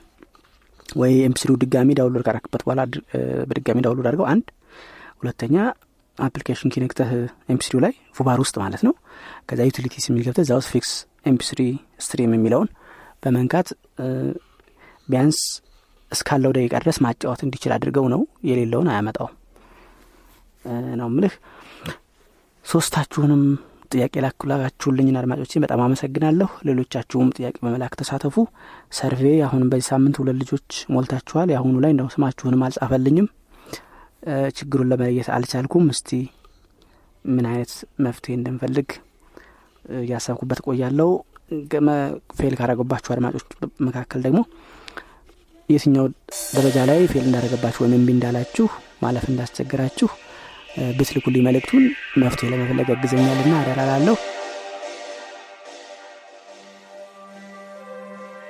ወይ 0.95 1.13
MP3 1.27 1.44
ው 1.44 1.55
ድጋሚ 1.63 1.89
download 1.99 2.23
ካረክበት 2.27 2.61
በኋላ 2.65 2.81
በድጋሚ 3.49 3.79
download 3.85 4.07
አድርገው 4.09 4.27
አንድ 4.33 4.45
ሁለተኛ 5.21 5.55
application 6.17 6.71
key 6.73 6.84
ነክተህ 6.84 7.11
MP3 7.49 7.68
ው 7.68 7.81
ላይ 7.85 7.93
foobar 8.17 8.39
ውስጥ 8.43 8.55
ማለት 8.63 8.81
ነው። 8.87 8.93
ከዛ 9.49 9.59
utilities 9.69 10.05
የሚል 10.09 10.23
ገብተህ 10.27 10.45
እዛ 10.45 10.53
ውስጥ 10.59 10.69
fix 10.73 10.91
MP3 11.25 11.61
stream 11.99 12.33
የሚለውን 12.35 12.69
በመንካት 13.23 13.67
ቢያንስ 15.07 15.39
እስካለው 16.11 16.51
ደቂቃ 16.57 16.73
ድረስ 16.83 16.97
ማጫወት 17.05 17.41
እንዲችል 17.45 17.71
አድርገው 17.75 18.05
ነው። 18.13 18.21
የሌለውን 18.49 18.89
አያመጣውም። 18.93 19.33
ነው 20.99 21.07
ምልህ 21.13 21.33
ሶስታችሁንም 22.65 23.41
ጥያቄ 23.91 24.13
ለላካችሁልኝ 24.25 25.17
አድማጮቼ 25.19 25.59
በጣም 25.63 25.81
አመሰግናለሁ። 25.85 26.49
ሌሎቻችሁም 26.67 27.27
ጥያቄ 27.37 27.55
በመላክ 27.63 27.93
ተሳተፉ። 27.99 28.35
survey 28.91 29.23
አሁንም 29.47 29.69
በዚህ 29.71 29.87
ሳምንት 29.91 30.17
ሁለት 30.21 30.37
ልጆች 30.41 30.67
ሞልታችኋል። 30.95 31.49
የአሁኑ 31.53 31.75
ላይ 31.83 31.91
እንደው 31.93 32.09
ስማችሁንም 32.15 32.63
አልጻፈልኝም 32.67 33.27
ችግሩን 34.57 34.89
ለመለየት 34.91 35.29
አልቻልኩም። 35.35 35.85
እስቲ 35.93 36.09
ምን 37.25 37.45
አይነት 37.49 37.71
መፍትሄ 38.05 38.33
እንደምፈልግ 38.37 38.89
እያሰብኩበት 40.01 40.59
ቆያለው 40.65 41.11
fail 42.37 42.53
ካረገባችሁ 42.59 43.11
አድማጮች 43.15 43.45
መካከል 43.87 44.19
ደግሞ 44.25 44.39
የትኛው 45.69 46.05
ደረጃ 46.55 46.77
ላይ 46.89 47.01
fail 47.11 47.25
እንዳደረገባችሁ 47.27 47.81
ወይም 47.83 47.95
እምቢ 47.97 48.09
እንዳላችሁ 48.15 48.65
ማለፍ 49.01 49.25
እንዳስቸገራችሁ 49.31 50.09
እ፣ 50.75 50.85
ብትልኩልኝ 50.97 51.43
መልእክቱን 51.47 51.83
መፍትሄ 52.21 52.47
ለመፈለግ 52.53 52.87
ያግዘኛልና 52.93 53.53
አደራ 53.59 53.84
እላለሁ 53.84 54.15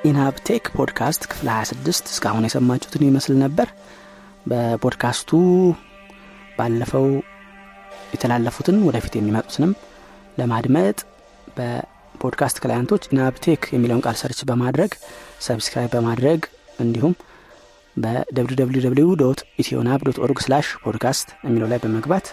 ኢንሃብቴክ 0.03 0.65
ፖድካስት 0.75 1.23
ክፍል 1.31 1.47
26 1.53 2.09
እስካሁን 2.13 2.47
የሰማችሁትን 2.47 3.03
ይመስል 3.07 3.35
ነበር 3.43 3.67
በፖድካስቱ 4.45 5.31
ባለፈው 6.57 7.07
የተላለፉትን 8.13 8.77
ወደፊት 8.87 9.13
የሚመጡትንም 9.17 9.71
ለማድመጥ 10.39 10.97
በ 11.57 11.79
podcast 11.79 12.57
client 12.63 12.87
ኦች 12.87 13.03
ኢናብቴክ 13.11 13.61
የሚለውን 13.73 14.03
ቃል 14.05 14.17
search 14.21 14.39
በማድረግ 14.49 14.91
subscribe 15.47 15.91
በማድረግ 15.95 16.41
እንዲሁም 16.79 17.13
በ 17.97 18.42
www 18.42 19.09
ኢትዮናብ 19.61 20.01
dot 20.07 20.19
org 20.25 20.39
slash 20.45 20.67
podcast 20.85 21.27
የሚለው 21.45 21.67
ላይ 21.71 21.79
በመግባት 21.83 22.27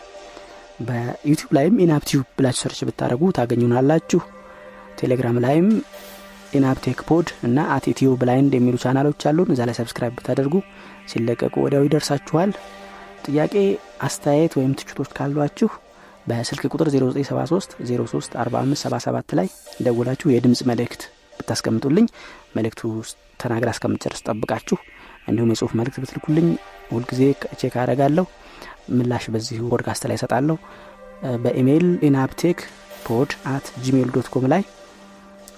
በዩቲዩብ 0.80 1.50
ላይም 1.56 1.74
ኢናብቲዩብ 1.84 2.22
ብላችሁ 2.36 2.60
search 2.62 2.78
ብታደርጉ 2.88 3.22
ታገኙናላችሁ። 3.38 4.20
ቴሌግራም 5.00 5.36
ላይም 5.44 5.66
ኢናብቴክ 6.58 7.00
pod 7.08 7.28
እና 7.46 7.58
at 7.74 7.84
ኢትዮ 7.90 8.10
blind 8.20 8.52
የሚሉ 8.56 8.76
ቻናሎች 8.84 9.20
አሉን። 9.30 9.50
እዛ 9.54 9.60
ላይ 9.68 9.76
subscribe 9.78 10.14
ብታደርጉ 10.18 10.54
ሲለቀቁ 11.10 11.54
ወዲያው 11.64 11.86
ይደርሳችኋል። 11.86 12.50
ጥያቄ 13.26 13.54
አስተያየት 14.06 14.52
ወይም 14.58 14.74
ትችቶች 14.78 15.10
ካሏችሁ 15.16 15.70
በስልክ 16.26 16.64
ቁጥር 16.72 16.88
0973 16.94 17.74
03 17.90 18.36
4577 18.40 19.34
ላይ 19.38 19.48
ደውላችሁ 19.84 20.28
የድምፅ 20.32 20.60
መልእክት 20.70 21.02
ብታስቀምጡልኝ 21.38 22.06
መልእክቱ 22.56 22.82
ተናግራ 23.40 23.68
እስከምጨርስ 23.74 24.24
ጠብቃችሁ 24.26 24.78
እንዲሁም 25.28 25.52
የጽሁፍ 25.52 25.72
መልእክት 25.78 25.98
ብትልኩልኝ 26.02 26.48
ሁልጊዜ 26.90 27.22
check 27.60 27.74
አረጋለሁ 27.82 28.24
ምላሽ 28.90 29.24
በዚህ 29.34 29.58
ፖድካስት 29.72 30.04
ላይ 30.10 30.16
እሰጣለሁ። 30.18 30.56
በኢሜይል 31.42 31.88
ኢናብቴክ 32.08 32.58
pod 33.06 33.30
at 33.50 33.66
Gmail 33.84 34.08
dot 34.14 34.28
com 34.34 34.44
ላይ 34.52 34.62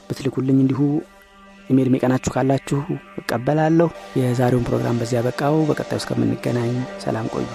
ብትልኩልኝ 0.09 0.59
እንዲሁ 0.63 0.81
ኢሜይል 1.71 1.91
የሚቀናችሁ 1.91 2.33
ካላችሁ 2.33 2.81
እቀበላለሁ። 3.19 3.89
የዛሬውን 4.17 4.65
ፕሮግራም 4.65 4.99
በዚህ 4.99 5.23
አበቃው 5.23 5.59
በቀጣዩ 5.69 6.01
እስከምንገናኝ 6.03 6.73
ሰላም 6.99 7.29
ቆዩ 7.35 7.47